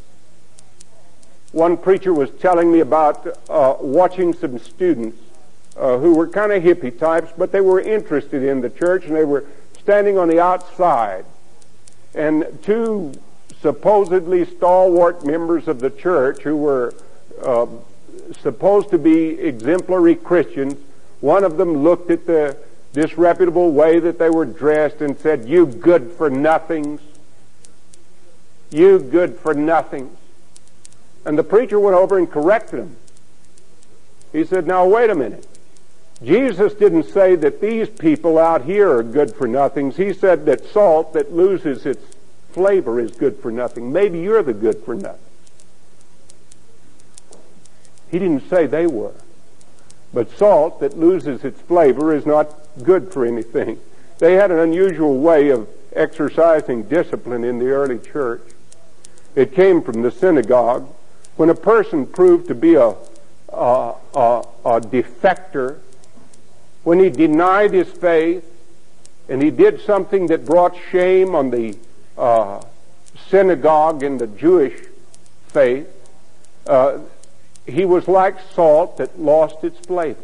One 1.51 1.77
preacher 1.77 2.13
was 2.13 2.29
telling 2.29 2.71
me 2.71 2.79
about 2.79 3.25
uh, 3.49 3.75
watching 3.79 4.33
some 4.33 4.59
students 4.59 5.17
uh, 5.75 5.97
who 5.97 6.13
were 6.13 6.27
kind 6.27 6.51
of 6.51 6.61
hippie 6.61 6.97
types, 6.97 7.31
but 7.37 7.51
they 7.51 7.61
were 7.61 7.79
interested 7.79 8.43
in 8.43 8.61
the 8.61 8.69
church 8.69 9.05
and 9.05 9.15
they 9.15 9.23
were 9.23 9.45
standing 9.79 10.17
on 10.17 10.27
the 10.27 10.39
outside. 10.39 11.25
And 12.13 12.59
two 12.63 13.13
supposedly 13.61 14.45
stalwart 14.45 15.25
members 15.25 15.67
of 15.67 15.79
the 15.79 15.89
church 15.89 16.43
who 16.43 16.55
were 16.55 16.93
uh, 17.41 17.65
supposed 18.41 18.89
to 18.91 18.97
be 18.97 19.39
exemplary 19.39 20.15
Christians, 20.15 20.75
one 21.21 21.43
of 21.43 21.57
them 21.57 21.83
looked 21.83 22.11
at 22.11 22.25
the 22.25 22.57
disreputable 22.93 23.71
way 23.71 23.99
that 23.99 24.19
they 24.19 24.29
were 24.29 24.45
dressed 24.45 25.01
and 25.01 25.17
said, 25.17 25.47
You 25.47 25.65
good 25.65 26.11
for 26.11 26.29
nothings. 26.29 27.01
You 28.71 28.99
good 28.99 29.39
for 29.39 29.53
nothings. 29.53 30.15
And 31.25 31.37
the 31.37 31.43
preacher 31.43 31.79
went 31.79 31.95
over 31.95 32.17
and 32.17 32.29
corrected 32.29 32.79
him. 32.79 32.95
He 34.31 34.45
said, 34.45 34.67
Now 34.67 34.85
wait 34.87 35.09
a 35.09 35.15
minute. 35.15 35.45
Jesus 36.23 36.73
didn't 36.73 37.03
say 37.03 37.35
that 37.35 37.61
these 37.61 37.89
people 37.89 38.37
out 38.37 38.65
here 38.65 38.91
are 38.91 39.03
good 39.03 39.33
for 39.35 39.47
nothings. 39.47 39.95
He 39.95 40.13
said 40.13 40.45
that 40.45 40.65
salt 40.65 41.13
that 41.13 41.33
loses 41.33 41.85
its 41.85 42.03
flavor 42.51 42.99
is 42.99 43.11
good 43.11 43.39
for 43.39 43.51
nothing. 43.51 43.91
Maybe 43.91 44.19
you're 44.19 44.43
the 44.43 44.53
good 44.53 44.83
for 44.83 44.95
nothing. 44.95 45.21
He 48.11 48.19
didn't 48.19 48.49
say 48.49 48.65
they 48.65 48.87
were. 48.87 49.13
But 50.13 50.35
salt 50.37 50.79
that 50.79 50.97
loses 50.97 51.43
its 51.43 51.61
flavor 51.61 52.13
is 52.13 52.25
not 52.25 52.53
good 52.83 53.13
for 53.13 53.25
anything. 53.25 53.79
They 54.17 54.33
had 54.33 54.51
an 54.51 54.59
unusual 54.59 55.19
way 55.19 55.49
of 55.49 55.69
exercising 55.93 56.83
discipline 56.83 57.43
in 57.43 57.59
the 57.59 57.69
early 57.69 57.99
church. 57.99 58.41
It 59.39 59.53
came 59.53 59.81
from 59.81 60.01
the 60.01 60.11
synagogue. 60.11 60.93
When 61.37 61.49
a 61.49 61.55
person 61.55 62.05
proved 62.05 62.49
to 62.49 62.55
be 62.55 62.75
a, 62.75 62.93
a, 63.47 63.93
a, 64.13 64.43
a 64.65 64.81
defector, 64.81 65.77
when 66.83 66.99
he 66.99 67.09
denied 67.09 67.71
his 67.71 67.87
faith, 67.89 68.43
and 69.29 69.41
he 69.41 69.49
did 69.49 69.79
something 69.79 70.27
that 70.27 70.45
brought 70.45 70.75
shame 70.91 71.35
on 71.35 71.51
the 71.51 71.77
uh, 72.17 72.61
synagogue 73.29 74.03
and 74.03 74.19
the 74.19 74.27
Jewish 74.27 74.77
faith, 75.47 75.87
uh, 76.67 76.99
he 77.65 77.85
was 77.85 78.09
like 78.09 78.35
salt 78.53 78.97
that 78.97 79.17
lost 79.17 79.63
its 79.63 79.79
flavor. 79.79 80.19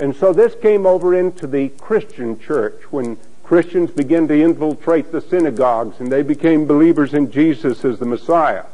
And 0.00 0.16
so 0.16 0.32
this 0.32 0.56
came 0.60 0.86
over 0.86 1.14
into 1.14 1.46
the 1.46 1.68
Christian 1.68 2.40
church 2.40 2.82
when 2.90 3.16
Christians 3.44 3.90
began 3.90 4.26
to 4.28 4.42
infiltrate 4.42 5.12
the 5.12 5.20
synagogues 5.20 6.00
and 6.00 6.10
they 6.10 6.22
became 6.22 6.66
believers 6.66 7.12
in 7.12 7.30
Jesus 7.30 7.84
as 7.84 7.98
the 7.98 8.06
Messiah. 8.06 8.64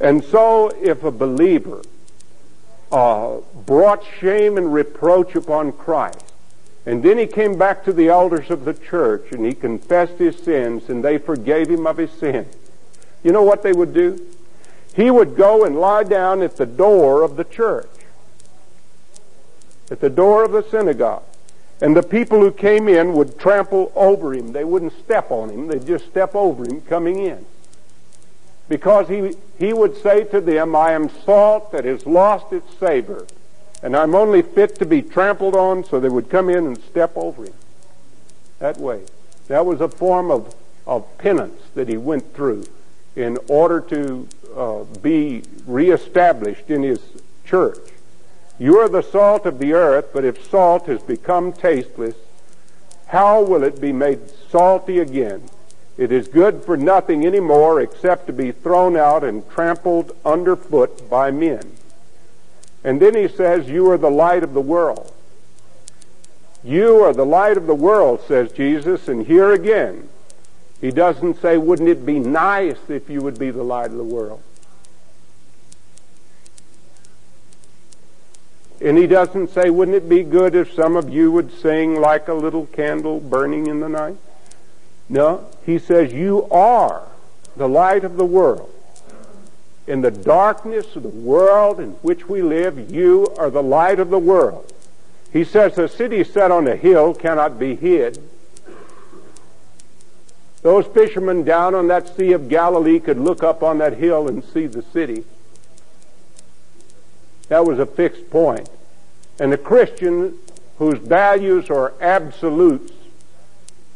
And 0.00 0.22
so 0.24 0.68
if 0.82 1.04
a 1.04 1.12
believer 1.12 1.80
uh, 2.90 3.36
brought 3.54 4.04
shame 4.20 4.58
and 4.58 4.74
reproach 4.74 5.36
upon 5.36 5.72
Christ, 5.72 6.32
and 6.84 7.02
then 7.02 7.18
he 7.18 7.26
came 7.26 7.56
back 7.56 7.84
to 7.84 7.92
the 7.92 8.08
elders 8.08 8.50
of 8.50 8.64
the 8.64 8.74
church 8.74 9.30
and 9.30 9.46
he 9.46 9.54
confessed 9.54 10.18
his 10.18 10.36
sins 10.36 10.88
and 10.88 11.02
they 11.02 11.16
forgave 11.16 11.70
him 11.70 11.86
of 11.86 11.96
his 11.96 12.10
sin. 12.10 12.46
You 13.22 13.32
know 13.32 13.42
what 13.42 13.62
they 13.62 13.72
would 13.72 13.94
do? 13.94 14.20
He 14.94 15.10
would 15.10 15.36
go 15.36 15.64
and 15.64 15.78
lie 15.78 16.04
down 16.04 16.42
at 16.42 16.56
the 16.56 16.66
door 16.66 17.22
of 17.22 17.36
the 17.36 17.44
church, 17.44 17.88
at 19.90 20.00
the 20.00 20.10
door 20.10 20.44
of 20.44 20.52
the 20.52 20.62
synagogue. 20.62 21.22
And 21.84 21.94
the 21.94 22.02
people 22.02 22.40
who 22.40 22.50
came 22.50 22.88
in 22.88 23.12
would 23.12 23.38
trample 23.38 23.92
over 23.94 24.32
him. 24.32 24.52
They 24.52 24.64
wouldn't 24.64 24.98
step 25.04 25.30
on 25.30 25.50
him. 25.50 25.66
They'd 25.66 25.86
just 25.86 26.06
step 26.06 26.34
over 26.34 26.64
him 26.64 26.80
coming 26.80 27.18
in. 27.18 27.44
Because 28.70 29.06
he, 29.08 29.34
he 29.58 29.74
would 29.74 29.94
say 29.98 30.24
to 30.24 30.40
them, 30.40 30.74
I 30.74 30.92
am 30.92 31.10
salt 31.10 31.72
that 31.72 31.84
has 31.84 32.06
lost 32.06 32.54
its 32.54 32.74
savor, 32.78 33.26
and 33.82 33.94
I'm 33.94 34.14
only 34.14 34.40
fit 34.40 34.76
to 34.76 34.86
be 34.86 35.02
trampled 35.02 35.54
on, 35.54 35.84
so 35.84 36.00
they 36.00 36.08
would 36.08 36.30
come 36.30 36.48
in 36.48 36.64
and 36.64 36.78
step 36.78 37.12
over 37.16 37.44
him. 37.44 37.52
That 38.60 38.78
way. 38.78 39.02
That 39.48 39.66
was 39.66 39.82
a 39.82 39.88
form 39.88 40.30
of, 40.30 40.54
of 40.86 41.18
penance 41.18 41.60
that 41.74 41.90
he 41.90 41.98
went 41.98 42.32
through 42.32 42.64
in 43.14 43.36
order 43.46 43.82
to 43.82 44.26
uh, 44.56 44.84
be 45.02 45.42
reestablished 45.66 46.70
in 46.70 46.82
his 46.82 47.00
church. 47.44 47.76
You 48.58 48.78
are 48.78 48.88
the 48.88 49.02
salt 49.02 49.46
of 49.46 49.58
the 49.58 49.72
earth, 49.72 50.10
but 50.12 50.24
if 50.24 50.48
salt 50.48 50.86
has 50.86 51.02
become 51.02 51.52
tasteless, 51.52 52.14
how 53.06 53.42
will 53.42 53.62
it 53.62 53.80
be 53.80 53.92
made 53.92 54.30
salty 54.50 54.98
again? 55.00 55.42
It 55.96 56.10
is 56.10 56.28
good 56.28 56.64
for 56.64 56.76
nothing 56.76 57.26
anymore 57.26 57.80
except 57.80 58.26
to 58.26 58.32
be 58.32 58.52
thrown 58.52 58.96
out 58.96 59.22
and 59.22 59.48
trampled 59.50 60.16
underfoot 60.24 61.08
by 61.08 61.30
men. 61.30 61.72
And 62.82 63.00
then 63.00 63.14
he 63.14 63.28
says, 63.28 63.68
You 63.68 63.90
are 63.90 63.98
the 63.98 64.10
light 64.10 64.42
of 64.42 64.54
the 64.54 64.60
world. 64.60 65.12
You 66.62 67.02
are 67.02 67.12
the 67.12 67.26
light 67.26 67.56
of 67.56 67.66
the 67.66 67.74
world, 67.74 68.22
says 68.26 68.50
Jesus, 68.52 69.06
and 69.08 69.26
here 69.26 69.52
again, 69.52 70.08
he 70.80 70.90
doesn't 70.90 71.40
say, 71.40 71.56
Wouldn't 71.56 71.88
it 71.88 72.04
be 72.04 72.18
nice 72.18 72.78
if 72.88 73.08
you 73.08 73.20
would 73.20 73.38
be 73.38 73.50
the 73.50 73.62
light 73.62 73.90
of 73.90 73.96
the 73.96 74.04
world? 74.04 74.42
And 78.80 78.98
he 78.98 79.06
doesn't 79.06 79.50
say, 79.50 79.70
wouldn't 79.70 79.96
it 79.96 80.08
be 80.08 80.22
good 80.22 80.54
if 80.54 80.72
some 80.74 80.96
of 80.96 81.08
you 81.08 81.30
would 81.32 81.52
sing 81.52 82.00
like 82.00 82.28
a 82.28 82.34
little 82.34 82.66
candle 82.66 83.20
burning 83.20 83.66
in 83.66 83.80
the 83.80 83.88
night? 83.88 84.16
No, 85.08 85.46
he 85.64 85.78
says, 85.78 86.12
you 86.12 86.48
are 86.50 87.06
the 87.56 87.68
light 87.68 88.04
of 88.04 88.16
the 88.16 88.24
world. 88.24 88.70
In 89.86 90.00
the 90.00 90.10
darkness 90.10 90.96
of 90.96 91.02
the 91.02 91.08
world 91.08 91.78
in 91.78 91.90
which 92.02 92.28
we 92.28 92.42
live, 92.42 92.90
you 92.90 93.28
are 93.38 93.50
the 93.50 93.62
light 93.62 94.00
of 94.00 94.10
the 94.10 94.18
world. 94.18 94.72
He 95.32 95.44
says, 95.44 95.76
a 95.78 95.88
city 95.88 96.24
set 96.24 96.50
on 96.50 96.66
a 96.66 96.76
hill 96.76 97.14
cannot 97.14 97.58
be 97.58 97.76
hid. 97.76 98.18
Those 100.62 100.86
fishermen 100.86 101.44
down 101.44 101.74
on 101.74 101.88
that 101.88 102.16
Sea 102.16 102.32
of 102.32 102.48
Galilee 102.48 102.98
could 102.98 103.18
look 103.18 103.42
up 103.42 103.62
on 103.62 103.78
that 103.78 103.98
hill 103.98 104.26
and 104.28 104.42
see 104.42 104.66
the 104.66 104.82
city. 104.82 105.24
That 107.48 107.64
was 107.64 107.78
a 107.78 107.86
fixed 107.86 108.30
point. 108.30 108.68
And 109.38 109.52
the 109.52 109.58
Christian 109.58 110.38
whose 110.78 110.98
values 110.98 111.70
are 111.70 111.94
absolutes 112.00 112.92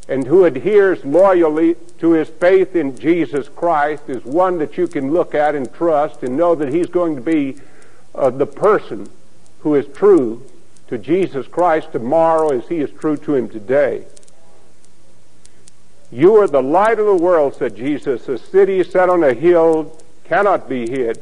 and 0.09 0.27
who 0.27 0.45
adheres 0.45 1.05
loyally 1.05 1.77
to 1.99 2.13
his 2.13 2.29
faith 2.29 2.75
in 2.75 2.99
Jesus 2.99 3.49
Christ 3.49 4.05
is 4.09 4.25
one 4.25 4.59
that 4.59 4.79
you 4.79 4.89
can 4.89 5.13
look 5.13 5.35
at 5.35 5.55
and 5.55 5.73
trust 5.73 6.23
and 6.23 6.37
know 6.37 6.55
that 6.55 6.73
he's 6.73 6.87
going 6.87 7.15
to 7.17 7.21
be 7.21 7.57
uh, 8.15 8.31
the 8.31 8.47
person 8.47 9.09
who 9.61 9.75
is 9.75 9.87
true 9.95 10.45
to 10.87 10.97
Jesus 10.97 11.47
Christ 11.47 11.93
tomorrow 11.93 12.51
as 12.51 12.69
he 12.69 12.79
is 12.79 12.91
true 12.91 13.17
to 13.19 13.35
him 13.35 13.49
today. 13.49 14.05
You 16.11 16.37
are 16.37 16.49
the 16.49 16.63
light 16.63 16.99
of 16.99 17.05
the 17.05 17.15
world, 17.15 17.55
said 17.55 17.77
Jesus. 17.77 18.29
A 18.29 18.39
city 18.39 18.83
set 18.83 19.11
on 19.11 19.23
a 19.23 19.35
hill 19.35 20.01
cannot 20.25 20.69
be 20.69 20.89
hid. 20.89 21.21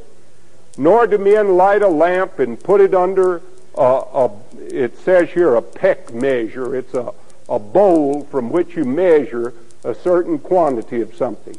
Nor 0.76 1.06
do 1.06 1.18
men 1.18 1.56
light 1.56 1.82
a 1.82 1.88
lamp 1.88 2.38
and 2.38 2.62
put 2.62 2.80
it 2.80 2.94
under 2.94 3.40
a, 3.74 3.82
a 3.82 4.30
it 4.58 4.98
says 4.98 5.30
here 5.30 5.54
a 5.54 5.62
peck 5.62 6.12
measure. 6.12 6.76
It's 6.76 6.94
a, 6.94 7.12
a 7.48 7.58
bowl 7.58 8.24
from 8.24 8.50
which 8.50 8.76
you 8.76 8.84
measure 8.84 9.54
a 9.84 9.94
certain 9.94 10.38
quantity 10.38 11.00
of 11.00 11.14
something. 11.14 11.56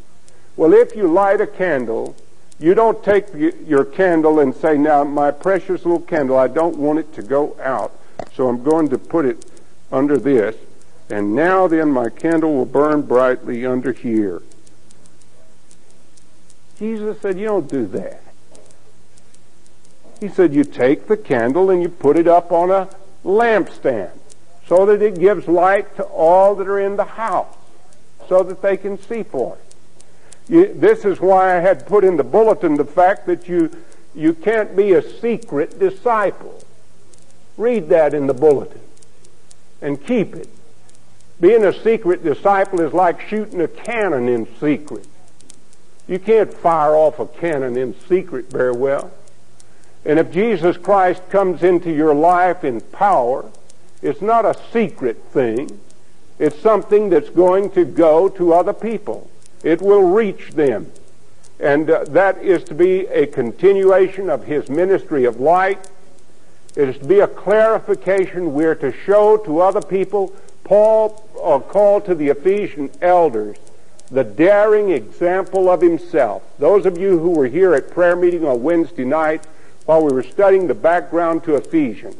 Well, 0.55 0.73
if 0.73 0.95
you 0.95 1.07
light 1.07 1.39
a 1.39 1.47
candle, 1.47 2.15
you 2.59 2.73
don't 2.73 3.03
take 3.03 3.27
your 3.33 3.85
candle 3.85 4.39
and 4.39 4.53
say, 4.55 4.77
now 4.77 5.03
my 5.03 5.31
precious 5.31 5.85
little 5.85 6.01
candle, 6.01 6.37
I 6.37 6.47
don't 6.47 6.77
want 6.77 6.99
it 6.99 7.13
to 7.13 7.21
go 7.21 7.55
out, 7.61 7.93
so 8.33 8.49
I'm 8.49 8.63
going 8.63 8.89
to 8.89 8.97
put 8.97 9.25
it 9.25 9.45
under 9.91 10.17
this, 10.17 10.55
and 11.09 11.35
now 11.35 11.67
then 11.67 11.91
my 11.91 12.09
candle 12.09 12.53
will 12.53 12.65
burn 12.65 13.03
brightly 13.03 13.65
under 13.65 13.93
here. 13.93 14.41
Jesus 16.79 17.21
said, 17.21 17.39
you 17.39 17.45
don't 17.45 17.69
do 17.69 17.85
that. 17.87 18.23
He 20.19 20.29
said, 20.29 20.53
you 20.53 20.63
take 20.63 21.07
the 21.07 21.17
candle 21.17 21.69
and 21.69 21.81
you 21.81 21.89
put 21.89 22.17
it 22.17 22.27
up 22.27 22.51
on 22.51 22.71
a 22.71 22.89
lampstand 23.23 24.11
so 24.67 24.85
that 24.85 25.01
it 25.01 25.19
gives 25.19 25.47
light 25.47 25.95
to 25.95 26.03
all 26.03 26.55
that 26.55 26.67
are 26.67 26.79
in 26.79 26.97
the 26.97 27.05
house 27.05 27.55
so 28.27 28.43
that 28.43 28.61
they 28.61 28.77
can 28.77 28.99
see 28.99 29.23
for 29.23 29.55
it. 29.55 29.75
You, 30.49 30.73
this 30.73 31.05
is 31.05 31.19
why 31.19 31.57
I 31.57 31.59
had 31.59 31.85
put 31.85 32.03
in 32.03 32.17
the 32.17 32.23
bulletin 32.23 32.75
the 32.75 32.85
fact 32.85 33.25
that 33.27 33.47
you, 33.47 33.69
you 34.15 34.33
can't 34.33 34.75
be 34.75 34.93
a 34.93 35.01
secret 35.01 35.77
disciple. 35.79 36.63
Read 37.57 37.89
that 37.89 38.13
in 38.13 38.27
the 38.27 38.33
bulletin 38.33 38.81
and 39.81 40.03
keep 40.03 40.35
it. 40.35 40.49
Being 41.39 41.63
a 41.63 41.73
secret 41.83 42.23
disciple 42.23 42.81
is 42.81 42.93
like 42.93 43.21
shooting 43.21 43.61
a 43.61 43.67
cannon 43.67 44.27
in 44.27 44.47
secret. 44.59 45.05
You 46.07 46.17
can't 46.19 46.51
fire 46.53 46.95
off 46.95 47.19
a 47.19 47.27
cannon 47.27 47.77
in 47.77 47.93
secret 48.07 48.49
very 48.49 48.71
well. 48.71 49.11
And 50.07 50.17
if 50.19 50.31
Jesus 50.31 50.77
Christ 50.77 51.21
comes 51.29 51.63
into 51.63 51.91
your 51.91 52.15
life 52.15 52.63
in 52.63 52.79
power, 52.79 53.51
it's 54.01 54.21
not 54.21 54.45
a 54.45 54.57
secret 54.71 55.21
thing. 55.33 55.81
It's 56.39 56.57
something 56.57 57.09
that's 57.09 57.29
going 57.29 57.71
to 57.71 57.83
go 57.83 58.29
to 58.29 58.53
other 58.53 58.71
people. 58.71 59.29
It 59.63 59.81
will 59.81 60.03
reach 60.03 60.51
them. 60.51 60.93
And 61.59 61.89
uh, 61.89 62.05
that 62.05 62.41
is 62.41 62.63
to 62.65 62.73
be 62.73 63.01
a 63.07 63.27
continuation 63.27 64.29
of 64.29 64.45
his 64.45 64.69
ministry 64.69 65.25
of 65.25 65.41
light. 65.41 65.89
It 66.77 66.87
is 66.87 66.97
to 66.99 67.05
be 67.05 67.19
a 67.19 67.27
clarification. 67.27 68.53
We're 68.53 68.75
to 68.75 68.93
show 68.93 69.35
to 69.35 69.59
other 69.59 69.81
people. 69.81 70.33
Paul 70.63 71.27
uh, 71.43 71.59
called 71.59 72.05
to 72.05 72.15
the 72.15 72.29
Ephesian 72.29 72.91
elders 73.01 73.57
the 74.09 74.23
daring 74.23 74.91
example 74.91 75.69
of 75.69 75.81
himself. 75.81 76.43
Those 76.59 76.85
of 76.85 76.97
you 76.97 77.19
who 77.19 77.31
were 77.31 77.47
here 77.47 77.73
at 77.73 77.91
prayer 77.91 78.15
meeting 78.15 78.45
on 78.45 78.63
Wednesday 78.63 79.03
night 79.03 79.45
while 79.87 80.03
we 80.03 80.11
were 80.11 80.21
studying 80.21 80.67
the 80.67 80.73
background 80.73 81.45
to 81.45 81.55
Ephesians, 81.55 82.17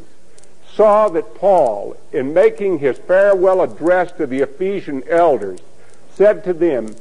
saw 0.74 1.10
that 1.10 1.36
Paul, 1.36 1.98
in 2.14 2.34
making 2.34 2.80
his 2.80 2.98
farewell 2.98 3.62
address 3.62 4.14
to 4.14 4.26
the 4.26 4.40
Ephesian 4.40 5.04
elders, 5.10 5.60
said 6.14 6.46
to 6.46 6.54
them, 6.54 6.96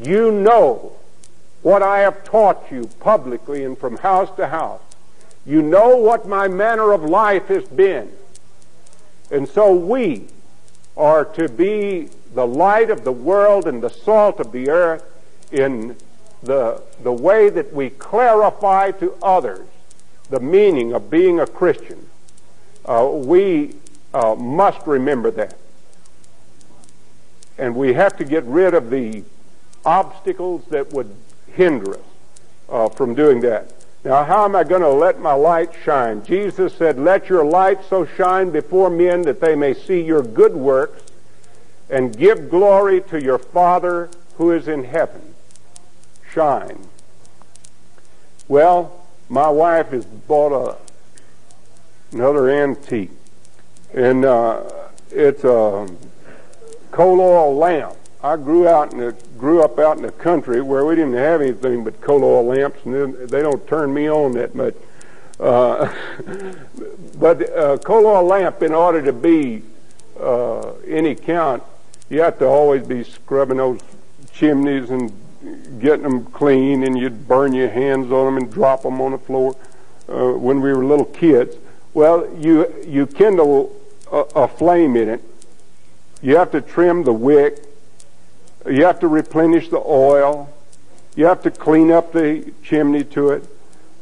You 0.00 0.30
know 0.30 0.92
what 1.62 1.82
I 1.82 1.98
have 1.98 2.22
taught 2.22 2.70
you 2.70 2.86
publicly 3.00 3.64
and 3.64 3.76
from 3.76 3.96
house 3.96 4.30
to 4.36 4.46
house. 4.46 4.80
You 5.44 5.60
know 5.60 5.96
what 5.96 6.28
my 6.28 6.46
manner 6.46 6.92
of 6.92 7.02
life 7.02 7.48
has 7.48 7.64
been. 7.64 8.12
And 9.32 9.48
so 9.48 9.74
we 9.74 10.28
are 10.96 11.24
to 11.24 11.48
be 11.48 12.10
the 12.32 12.46
light 12.46 12.90
of 12.90 13.02
the 13.02 13.10
world 13.10 13.66
and 13.66 13.82
the 13.82 13.90
salt 13.90 14.38
of 14.38 14.52
the 14.52 14.70
earth 14.70 15.04
in 15.50 15.96
the, 16.44 16.80
the 17.02 17.12
way 17.12 17.48
that 17.48 17.74
we 17.74 17.90
clarify 17.90 18.92
to 18.92 19.14
others 19.20 19.66
the 20.32 20.40
meaning 20.40 20.94
of 20.94 21.10
being 21.10 21.38
a 21.38 21.46
Christian. 21.46 22.06
Uh, 22.86 23.06
we 23.12 23.74
uh, 24.14 24.34
must 24.34 24.86
remember 24.86 25.30
that. 25.30 25.58
And 27.58 27.76
we 27.76 27.92
have 27.92 28.16
to 28.16 28.24
get 28.24 28.42
rid 28.44 28.72
of 28.72 28.88
the 28.88 29.24
obstacles 29.84 30.64
that 30.70 30.90
would 30.90 31.14
hinder 31.54 31.92
us 31.92 32.00
uh, 32.70 32.88
from 32.88 33.14
doing 33.14 33.42
that. 33.42 33.74
Now, 34.04 34.24
how 34.24 34.46
am 34.46 34.56
I 34.56 34.64
going 34.64 34.80
to 34.80 34.88
let 34.88 35.20
my 35.20 35.34
light 35.34 35.70
shine? 35.84 36.24
Jesus 36.24 36.74
said, 36.74 36.98
Let 36.98 37.28
your 37.28 37.44
light 37.44 37.80
so 37.88 38.06
shine 38.06 38.50
before 38.50 38.88
men 38.88 39.22
that 39.22 39.38
they 39.38 39.54
may 39.54 39.74
see 39.74 40.00
your 40.00 40.22
good 40.22 40.54
works 40.54 41.02
and 41.90 42.16
give 42.16 42.48
glory 42.48 43.02
to 43.02 43.22
your 43.22 43.38
Father 43.38 44.08
who 44.38 44.50
is 44.50 44.66
in 44.66 44.84
heaven. 44.84 45.34
Shine. 46.32 46.88
Well, 48.48 49.01
my 49.32 49.48
wife 49.48 49.88
has 49.88 50.04
bought 50.04 50.52
a 50.52 50.76
another 52.14 52.50
antique, 52.50 53.10
and 53.94 54.26
uh, 54.26 54.62
it's 55.10 55.42
a 55.42 55.88
coal 56.90 57.18
oil 57.18 57.56
lamp. 57.56 57.96
I 58.22 58.36
grew 58.36 58.68
out 58.68 58.92
in 58.92 58.98
the, 58.98 59.16
grew 59.38 59.62
up 59.62 59.78
out 59.78 59.96
in 59.96 60.02
the 60.02 60.12
country 60.12 60.60
where 60.60 60.84
we 60.84 60.96
didn't 60.96 61.14
have 61.14 61.40
anything 61.40 61.82
but 61.82 61.98
coal 62.02 62.22
oil 62.22 62.44
lamps, 62.44 62.84
and 62.84 63.14
they 63.30 63.40
don't 63.40 63.66
turn 63.66 63.94
me 63.94 64.06
on 64.06 64.32
that 64.32 64.54
much. 64.54 64.74
Uh, 65.40 65.90
but 67.18 67.40
a 67.40 67.78
coal 67.82 68.04
oil 68.04 68.24
lamp, 68.24 68.62
in 68.62 68.74
order 68.74 69.00
to 69.00 69.14
be 69.14 69.62
uh, 70.20 70.74
any 70.86 71.14
count, 71.14 71.62
you 72.10 72.20
have 72.20 72.38
to 72.38 72.44
always 72.44 72.86
be 72.86 73.02
scrubbing 73.02 73.56
those 73.56 73.80
chimneys 74.34 74.90
and 74.90 75.10
getting 75.80 76.02
them 76.02 76.24
clean, 76.26 76.82
and 76.84 76.98
you'd 76.98 77.26
burn 77.26 77.52
your 77.52 77.68
hands 77.68 78.12
on 78.12 78.26
them 78.26 78.36
and 78.42 78.52
drop 78.52 78.82
them 78.82 79.00
on 79.00 79.12
the 79.12 79.18
floor 79.18 79.56
uh, 80.08 80.32
when 80.32 80.60
we 80.60 80.72
were 80.72 80.84
little 80.84 81.06
kids. 81.06 81.56
Well, 81.94 82.28
you 82.38 82.72
you 82.86 83.06
kindle 83.06 83.74
a, 84.10 84.18
a 84.34 84.48
flame 84.48 84.96
in 84.96 85.08
it. 85.08 85.22
You 86.22 86.36
have 86.36 86.50
to 86.52 86.60
trim 86.60 87.04
the 87.04 87.12
wick 87.12 87.58
you 88.66 88.84
have 88.84 89.00
to 89.00 89.08
replenish 89.08 89.68
the 89.68 89.82
oil. 89.84 90.48
You 91.16 91.26
have 91.26 91.42
to 91.42 91.50
clean 91.50 91.90
up 91.90 92.12
the 92.12 92.52
chimney 92.62 93.04
to 93.04 93.30
it. 93.30 93.44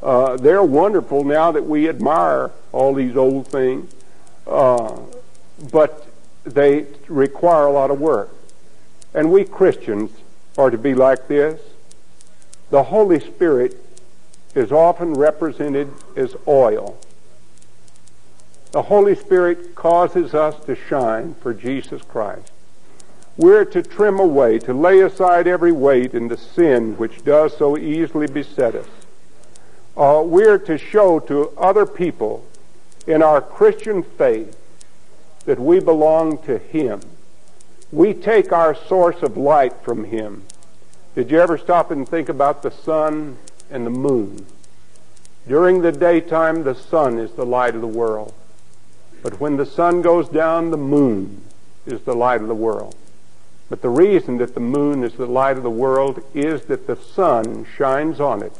Uh, 0.02 0.36
they're 0.36 0.62
wonderful 0.62 1.24
now 1.24 1.52
that 1.52 1.66
we 1.66 1.88
admire 1.88 2.50
all 2.72 2.94
these 2.94 3.16
old 3.16 3.48
things, 3.48 3.92
uh, 4.46 4.98
but 5.72 6.06
they 6.44 6.86
require 7.08 7.66
a 7.66 7.72
lot 7.72 7.90
of 7.90 8.00
work. 8.00 8.34
And 9.12 9.32
we 9.32 9.44
Christians 9.44 10.10
are 10.60 10.70
to 10.70 10.78
be 10.78 10.94
like 10.94 11.26
this. 11.26 11.58
The 12.68 12.84
Holy 12.84 13.18
Spirit 13.18 13.82
is 14.54 14.70
often 14.70 15.14
represented 15.14 15.90
as 16.14 16.36
oil. 16.46 17.00
The 18.72 18.82
Holy 18.82 19.16
Spirit 19.16 19.74
causes 19.74 20.34
us 20.34 20.62
to 20.66 20.76
shine 20.76 21.34
for 21.40 21.54
Jesus 21.54 22.02
Christ. 22.02 22.52
We're 23.38 23.64
to 23.64 23.82
trim 23.82 24.20
away, 24.20 24.58
to 24.60 24.74
lay 24.74 25.00
aside 25.00 25.46
every 25.46 25.72
weight 25.72 26.12
and 26.12 26.30
the 26.30 26.36
sin 26.36 26.98
which 26.98 27.24
does 27.24 27.56
so 27.56 27.78
easily 27.78 28.26
beset 28.26 28.74
us. 28.74 28.88
Uh, 29.96 30.22
we're 30.24 30.58
to 30.58 30.76
show 30.76 31.20
to 31.20 31.50
other 31.56 31.86
people 31.86 32.44
in 33.06 33.22
our 33.22 33.40
Christian 33.40 34.02
faith 34.02 34.56
that 35.46 35.58
we 35.58 35.80
belong 35.80 36.36
to 36.44 36.58
Him. 36.58 37.00
We 37.92 38.14
take 38.14 38.52
our 38.52 38.74
source 38.74 39.22
of 39.22 39.36
light 39.36 39.74
from 39.82 40.04
Him. 40.04 40.44
Did 41.14 41.30
you 41.30 41.40
ever 41.40 41.58
stop 41.58 41.90
and 41.90 42.08
think 42.08 42.28
about 42.28 42.62
the 42.62 42.70
sun 42.70 43.38
and 43.70 43.84
the 43.84 43.90
moon? 43.90 44.46
During 45.48 45.82
the 45.82 45.90
daytime, 45.90 46.62
the 46.62 46.74
sun 46.74 47.18
is 47.18 47.32
the 47.32 47.46
light 47.46 47.74
of 47.74 47.80
the 47.80 47.88
world. 47.88 48.32
But 49.22 49.40
when 49.40 49.56
the 49.56 49.66
sun 49.66 50.02
goes 50.02 50.28
down, 50.28 50.70
the 50.70 50.76
moon 50.76 51.42
is 51.84 52.02
the 52.02 52.14
light 52.14 52.40
of 52.40 52.48
the 52.48 52.54
world. 52.54 52.94
But 53.68 53.82
the 53.82 53.88
reason 53.88 54.38
that 54.38 54.54
the 54.54 54.60
moon 54.60 55.02
is 55.02 55.14
the 55.14 55.26
light 55.26 55.56
of 55.56 55.62
the 55.62 55.70
world 55.70 56.22
is 56.34 56.62
that 56.66 56.86
the 56.86 56.96
sun 56.96 57.66
shines 57.76 58.20
on 58.20 58.42
it 58.42 58.52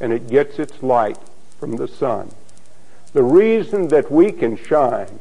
and 0.00 0.12
it 0.12 0.28
gets 0.28 0.58
its 0.58 0.82
light 0.82 1.18
from 1.58 1.76
the 1.76 1.88
sun. 1.88 2.30
The 3.12 3.22
reason 3.22 3.88
that 3.88 4.10
we 4.10 4.32
can 4.32 4.56
shine 4.56 5.20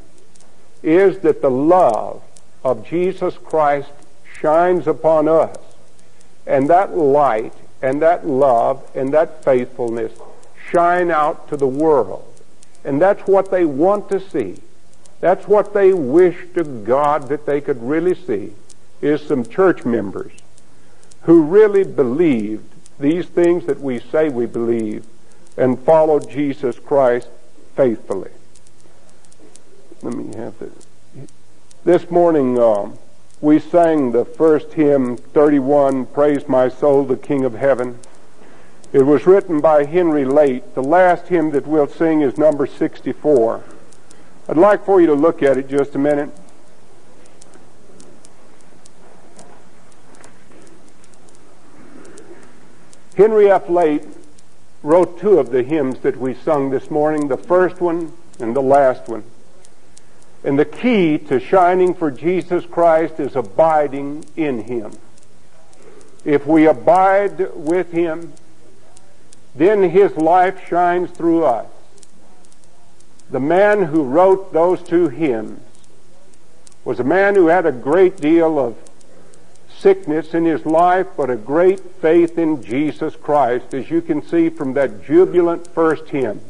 is 0.84 1.20
that 1.20 1.42
the 1.42 1.52
love 1.52 2.22
of 2.66 2.84
Jesus 2.84 3.38
Christ 3.38 3.92
shines 4.42 4.88
upon 4.88 5.28
us. 5.28 5.56
And 6.48 6.68
that 6.70 6.98
light 6.98 7.54
and 7.82 8.02
that 8.02 8.28
love 8.28 8.90
and 8.96 9.14
that 9.14 9.44
faithfulness 9.44 10.12
shine 10.72 11.12
out 11.12 11.48
to 11.50 11.58
the 11.58 11.68
world. 11.68 12.26
And 12.84 13.00
that's 13.00 13.28
what 13.28 13.52
they 13.52 13.66
want 13.66 14.10
to 14.10 14.20
see. 14.20 14.58
That's 15.22 15.48
what 15.48 15.74
they 15.74 15.94
wish 15.94 16.38
to 16.56 16.64
God 16.64 17.30
that 17.30 17.46
they 17.46 17.62
could 17.62 17.82
really 17.82 18.16
see 18.16 18.54
is 19.00 19.22
some 19.22 19.46
church 19.46 19.86
members 19.86 20.32
who 21.22 21.44
really 21.44 21.84
believed 21.84 22.66
these 23.00 23.28
things 23.28 23.66
that 23.68 23.80
we 23.80 24.00
say 24.00 24.30
we 24.30 24.48
believe 24.48 25.06
and 25.56 25.80
followed 25.80 26.30
Jesus 26.30 26.80
Christ 26.80 27.30
faithfully. 27.76 28.32
Let 30.02 30.16
me 30.16 30.36
have 30.36 30.58
this. 30.60 30.88
This 31.86 32.10
morning 32.10 32.58
um, 32.58 32.98
we 33.42 33.60
sang 33.60 34.12
the 34.12 34.26
first 34.26 34.74
hymn, 34.74 35.18
31, 35.18 36.08
Praise 36.08 36.48
My 36.48 36.68
Soul, 36.68 37.04
the 37.04 37.16
King 37.16 37.46
of 37.46 37.54
Heaven. 37.54 38.00
It 38.92 39.04
was 39.04 39.28
written 39.28 39.62
by 39.62 39.86
Henry 39.86 40.26
Lyte. 40.26 40.74
The 40.74 40.82
last 40.82 41.28
hymn 41.28 41.52
that 41.52 41.68
we'll 41.68 41.88
sing 41.88 42.22
is 42.22 42.40
number 42.40 42.66
64. 42.66 43.64
I'd 44.50 44.58
like 44.58 44.84
for 44.84 45.00
you 45.00 45.06
to 45.06 45.14
look 45.14 45.44
at 45.44 45.60
it 45.60 45.70
just 45.70 45.94
a 45.94 46.00
minute. 46.00 46.32
Henry 53.16 53.52
F. 53.52 53.70
Lyte 53.70 54.08
wrote 54.82 55.20
two 55.20 55.38
of 55.38 55.52
the 55.52 55.62
hymns 55.62 56.00
that 56.00 56.18
we 56.18 56.34
sung 56.34 56.72
this 56.72 56.90
morning, 56.90 57.28
the 57.28 57.38
first 57.38 57.80
one 57.80 58.12
and 58.40 58.56
the 58.56 58.64
last 58.64 59.08
one. 59.08 59.24
And 60.46 60.60
the 60.60 60.66
key 60.66 61.18
to 61.18 61.40
shining 61.40 61.96
for 61.96 62.12
Jesus 62.12 62.66
Christ 62.68 63.20
is 63.20 63.36
abiding 63.36 64.26
in 64.38 64.64
Him. 64.64 64.92
If 66.24 66.46
we 66.46 66.68
abide 66.68 67.56
with 67.56 67.92
Him, 67.92 68.32
then 69.56 69.90
His 69.90 70.16
life 70.16 70.68
shines 70.70 71.10
through 71.10 71.46
us. 71.46 71.68
The 73.32 73.40
man 73.40 73.86
who 73.86 74.04
wrote 74.04 74.54
those 74.54 74.84
two 74.84 75.10
hymns 75.10 75.62
was 76.84 77.00
a 77.00 77.04
man 77.04 77.34
who 77.34 77.48
had 77.48 77.66
a 77.66 77.72
great 77.72 78.18
deal 78.18 78.60
of 78.60 78.78
sickness 79.68 80.36
in 80.36 80.46
his 80.46 80.64
life, 80.66 81.08
but 81.18 81.32
a 81.32 81.36
great 81.36 81.80
faith 82.02 82.38
in 82.38 82.64
Jesus 82.64 83.16
Christ, 83.16 83.74
as 83.74 83.90
you 83.90 84.02
can 84.02 84.24
see 84.24 84.50
from 84.50 84.74
that 84.74 85.04
jubilant 85.04 85.68
first 85.68 86.10
hymn, 86.10 86.42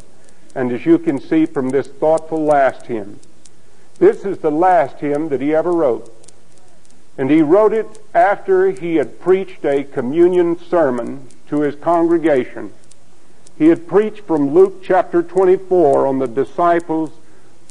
and 0.54 0.72
as 0.74 0.86
you 0.86 1.00
can 1.00 1.20
see 1.20 1.46
from 1.46 1.70
this 1.70 1.88
thoughtful 1.88 2.44
last 2.44 2.88
hymn. 2.88 3.20
This 3.98 4.26
is 4.26 4.40
the 4.40 4.52
last 4.52 5.00
hymn 5.00 5.30
that 5.30 5.42
he 5.42 5.56
ever 5.56 5.72
wrote. 5.72 6.12
And 7.18 7.30
he 7.30 7.42
wrote 7.42 7.74
it 7.74 7.88
after 8.14 8.72
he 8.72 8.98
had 8.98 9.22
preached 9.22 9.64
a 9.64 9.84
communion 9.84 10.60
sermon 10.60 11.28
to 11.48 11.62
his 11.62 11.76
congregation. 11.76 12.74
He 13.58 13.68
had 13.68 13.88
preached 13.88 14.22
from 14.22 14.54
Luke 14.54 14.84
chapter 14.84 15.24
24 15.24 16.08
on 16.08 16.20
the 16.20 16.28
disciples 16.28 17.12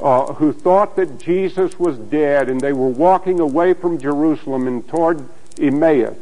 uh, 0.00 0.32
who 0.34 0.52
thought 0.52 0.96
that 0.96 1.18
Jesus 1.18 1.78
was 1.78 1.98
dead 1.98 2.48
and 2.48 2.60
they 2.60 2.72
were 2.72 2.88
walking 2.88 3.38
away 3.38 3.74
from 3.74 3.98
Jerusalem 3.98 4.66
and 4.66 4.88
toward 4.88 5.28
Emmaus. 5.58 6.16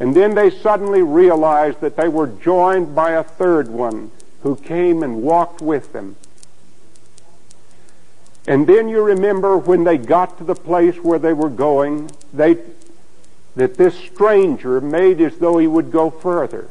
And 0.00 0.14
then 0.14 0.34
they 0.34 0.50
suddenly 0.50 1.02
realized 1.02 1.80
that 1.80 1.96
they 1.96 2.08
were 2.08 2.26
joined 2.26 2.94
by 2.94 3.12
a 3.12 3.22
third 3.22 3.68
one 3.68 4.10
who 4.42 4.56
came 4.56 5.02
and 5.02 5.22
walked 5.22 5.60
with 5.60 5.92
them. 5.92 6.16
And 8.48 8.66
then 8.66 8.88
you 8.88 9.00
remember 9.02 9.56
when 9.56 9.84
they 9.84 9.96
got 9.96 10.38
to 10.38 10.44
the 10.44 10.56
place 10.56 10.96
where 10.96 11.20
they 11.20 11.32
were 11.32 11.50
going, 11.50 12.10
they, 12.32 12.56
that 13.54 13.76
this 13.76 13.94
stranger 13.94 14.80
made 14.80 15.20
as 15.20 15.38
though 15.38 15.58
he 15.58 15.68
would 15.68 15.92
go 15.92 16.10
further. 16.10 16.68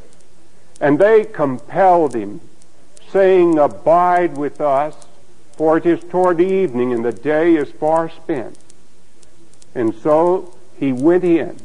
And 0.81 0.99
they 0.99 1.23
compelled 1.23 2.13
him, 2.13 2.41
saying, 3.09 3.57
Abide 3.57 4.37
with 4.37 4.59
us, 4.59 5.07
for 5.53 5.77
it 5.77 5.85
is 5.85 6.03
toward 6.03 6.41
evening 6.41 6.91
and 6.91 7.05
the 7.05 7.13
day 7.13 7.55
is 7.55 7.71
far 7.71 8.09
spent. 8.09 8.57
And 9.73 9.95
so 9.95 10.57
he 10.77 10.91
went 10.91 11.23
in 11.23 11.57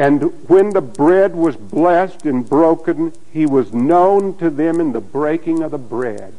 and 0.00 0.48
when 0.48 0.70
the 0.70 0.80
bread 0.80 1.34
was 1.34 1.56
blessed 1.56 2.24
and 2.24 2.48
broken, 2.48 3.12
he 3.34 3.44
was 3.44 3.74
known 3.74 4.34
to 4.38 4.48
them 4.48 4.80
in 4.80 4.92
the 4.92 5.00
breaking 5.00 5.62
of 5.62 5.72
the 5.72 5.78
bread. 5.78 6.32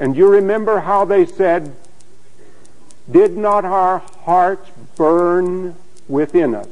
And 0.00 0.16
you 0.16 0.28
remember 0.28 0.80
how 0.80 1.04
they 1.04 1.26
said, 1.26 1.76
Did 3.10 3.36
not 3.36 3.66
our 3.66 3.98
hearts 3.98 4.70
burn 4.96 5.76
within 6.08 6.54
us 6.54 6.70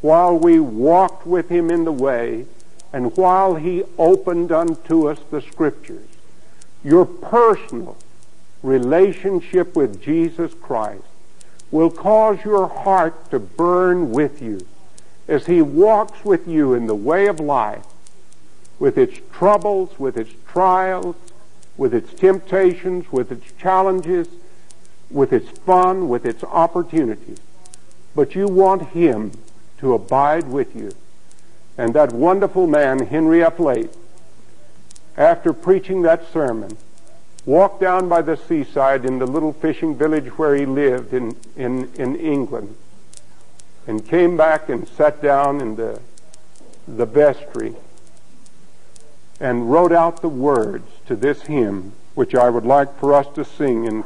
while 0.00 0.36
we 0.36 0.58
walked 0.58 1.24
with 1.24 1.50
him 1.50 1.70
in 1.70 1.84
the 1.84 1.92
way 1.92 2.46
and 2.92 3.16
while 3.16 3.54
he 3.54 3.84
opened 3.96 4.50
unto 4.50 5.08
us 5.08 5.20
the 5.30 5.40
scriptures? 5.40 6.08
Your 6.82 7.04
personal 7.04 7.96
relationship 8.64 9.76
with 9.76 10.02
Jesus 10.02 10.52
Christ 10.54 11.04
will 11.70 11.92
cause 11.92 12.44
your 12.44 12.66
heart 12.66 13.30
to 13.30 13.38
burn 13.38 14.10
with 14.10 14.42
you 14.42 14.66
as 15.28 15.46
he 15.46 15.62
walks 15.62 16.24
with 16.24 16.48
you 16.48 16.74
in 16.74 16.88
the 16.88 16.96
way 16.96 17.28
of 17.28 17.38
life 17.38 17.86
with 18.80 18.98
its 18.98 19.20
troubles, 19.32 19.96
with 20.00 20.16
its 20.16 20.32
trials, 20.48 21.14
with 21.78 21.94
its 21.94 22.12
temptations, 22.12 23.10
with 23.10 23.32
its 23.32 23.50
challenges, 23.52 24.28
with 25.10 25.32
its 25.32 25.48
fun, 25.60 26.08
with 26.08 26.26
its 26.26 26.44
opportunities. 26.44 27.38
But 28.14 28.34
you 28.34 28.48
want 28.48 28.90
him 28.90 29.32
to 29.78 29.94
abide 29.94 30.48
with 30.48 30.76
you. 30.76 30.92
And 31.78 31.94
that 31.94 32.12
wonderful 32.12 32.66
man, 32.66 33.06
Henry 33.06 33.42
F. 33.42 33.60
Lyte, 33.60 33.94
after 35.16 35.52
preaching 35.52 36.02
that 36.02 36.30
sermon, 36.32 36.76
walked 37.46 37.80
down 37.80 38.08
by 38.08 38.20
the 38.22 38.36
seaside 38.36 39.04
in 39.04 39.20
the 39.20 39.26
little 39.26 39.52
fishing 39.52 39.96
village 39.96 40.26
where 40.36 40.54
he 40.56 40.66
lived 40.66 41.14
in, 41.14 41.36
in, 41.56 41.90
in 41.94 42.16
England 42.16 42.76
and 43.86 44.06
came 44.06 44.36
back 44.36 44.68
and 44.68 44.86
sat 44.88 45.22
down 45.22 45.60
in 45.60 45.76
the, 45.76 46.00
the 46.86 47.06
vestry 47.06 47.74
and 49.40 49.70
wrote 49.70 49.92
out 49.92 50.20
the 50.20 50.28
words 50.28 50.90
to 51.06 51.14
this 51.14 51.42
hymn, 51.42 51.92
which 52.14 52.34
I 52.34 52.50
would 52.50 52.64
like 52.64 52.98
for 52.98 53.14
us 53.14 53.26
to 53.34 53.44
sing 53.44 53.84
in, 53.84 54.04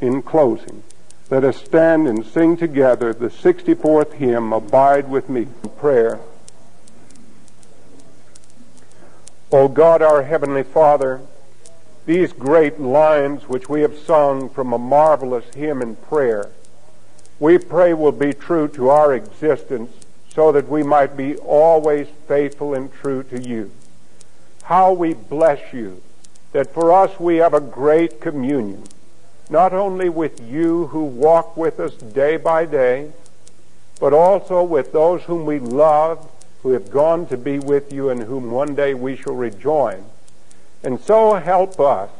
in 0.00 0.22
closing. 0.22 0.82
Let 1.30 1.44
us 1.44 1.56
stand 1.56 2.06
and 2.06 2.24
sing 2.24 2.56
together 2.56 3.12
the 3.12 3.28
64th 3.28 4.14
hymn, 4.14 4.52
Abide 4.52 5.10
with 5.10 5.28
Me, 5.28 5.48
in 5.62 5.70
prayer. 5.70 6.20
O 9.50 9.68
God, 9.68 10.00
our 10.00 10.22
Heavenly 10.22 10.62
Father, 10.62 11.20
these 12.06 12.32
great 12.32 12.80
lines 12.80 13.48
which 13.48 13.68
we 13.68 13.82
have 13.82 13.98
sung 13.98 14.48
from 14.48 14.72
a 14.72 14.78
marvelous 14.78 15.54
hymn 15.54 15.82
and 15.82 16.00
prayer, 16.02 16.50
we 17.40 17.58
pray 17.58 17.92
will 17.92 18.12
be 18.12 18.32
true 18.32 18.68
to 18.68 18.88
our 18.88 19.12
existence 19.12 19.90
so 20.34 20.52
that 20.52 20.68
we 20.68 20.82
might 20.82 21.16
be 21.16 21.36
always 21.36 22.06
faithful 22.26 22.74
and 22.74 22.92
true 22.92 23.22
to 23.24 23.40
you 23.40 23.70
how 24.68 24.92
we 24.92 25.14
bless 25.14 25.72
you 25.72 26.02
that 26.52 26.74
for 26.74 26.92
us 26.92 27.18
we 27.18 27.36
have 27.36 27.54
a 27.54 27.60
great 27.60 28.20
communion, 28.20 28.84
not 29.48 29.72
only 29.72 30.10
with 30.10 30.38
you 30.46 30.88
who 30.88 31.02
walk 31.02 31.56
with 31.56 31.80
us 31.80 31.94
day 31.94 32.36
by 32.36 32.66
day, 32.66 33.10
but 33.98 34.12
also 34.12 34.62
with 34.62 34.92
those 34.92 35.22
whom 35.22 35.46
we 35.46 35.58
love, 35.58 36.30
who 36.62 36.72
have 36.72 36.90
gone 36.90 37.26
to 37.26 37.34
be 37.34 37.58
with 37.58 37.90
you 37.90 38.10
and 38.10 38.24
whom 38.24 38.50
one 38.50 38.74
day 38.74 38.92
we 38.92 39.16
shall 39.16 39.34
rejoin. 39.34 40.04
And 40.84 41.00
so 41.00 41.36
help 41.36 41.80
us 41.80 42.10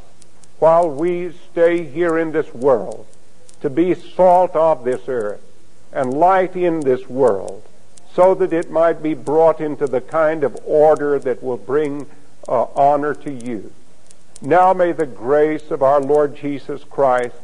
while 0.59 0.89
we 0.89 1.33
stay 1.53 1.85
here 1.85 2.17
in 2.17 2.33
this 2.33 2.55
world 2.55 3.05
to 3.61 3.69
be 3.69 3.95
salt 3.95 4.57
of 4.57 4.85
this 4.85 5.03
earth 5.07 5.43
and 5.93 6.15
light 6.15 6.57
in 6.57 6.81
this 6.81 7.11
world 7.11 7.63
so 8.15 8.35
that 8.35 8.55
it 8.55 8.71
might 8.71 9.03
be 9.03 9.13
brought 9.13 9.61
into 9.61 9.87
the 9.87 10.01
kind 10.01 10.43
of 10.43 10.59
order 10.65 11.19
that 11.19 11.43
will 11.43 11.59
bring 11.59 12.07
uh, 12.49 12.65
honor 12.75 13.15
to 13.15 13.31
you. 13.31 13.73
Now 14.41 14.73
may 14.73 14.93
the 14.93 15.07
grace 15.07 15.71
of 15.71 15.83
our 15.83 16.01
Lord 16.01 16.37
Jesus 16.37 16.85
Christ 16.85 17.37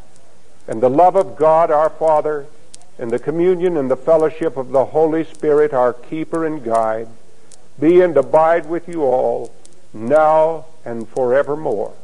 and 0.66 0.82
the 0.82 0.90
love 0.90 1.16
of 1.16 1.36
God 1.36 1.70
our 1.70 1.90
Father 1.90 2.46
and 2.98 3.11
the 3.11 3.18
communion 3.18 3.76
and 3.76 3.90
the 3.90 3.96
fellowship 3.96 4.57
of 4.57 4.70
the 4.70 4.86
Holy 4.86 5.24
Spirit, 5.24 5.72
our 5.72 5.92
keeper 5.92 6.46
and 6.46 6.64
guide, 6.64 7.09
be 7.78 8.00
and 8.00 8.16
abide 8.16 8.66
with 8.66 8.88
you 8.88 9.02
all 9.02 9.52
now 9.92 10.66
and 10.84 11.09
forevermore. 11.09 11.94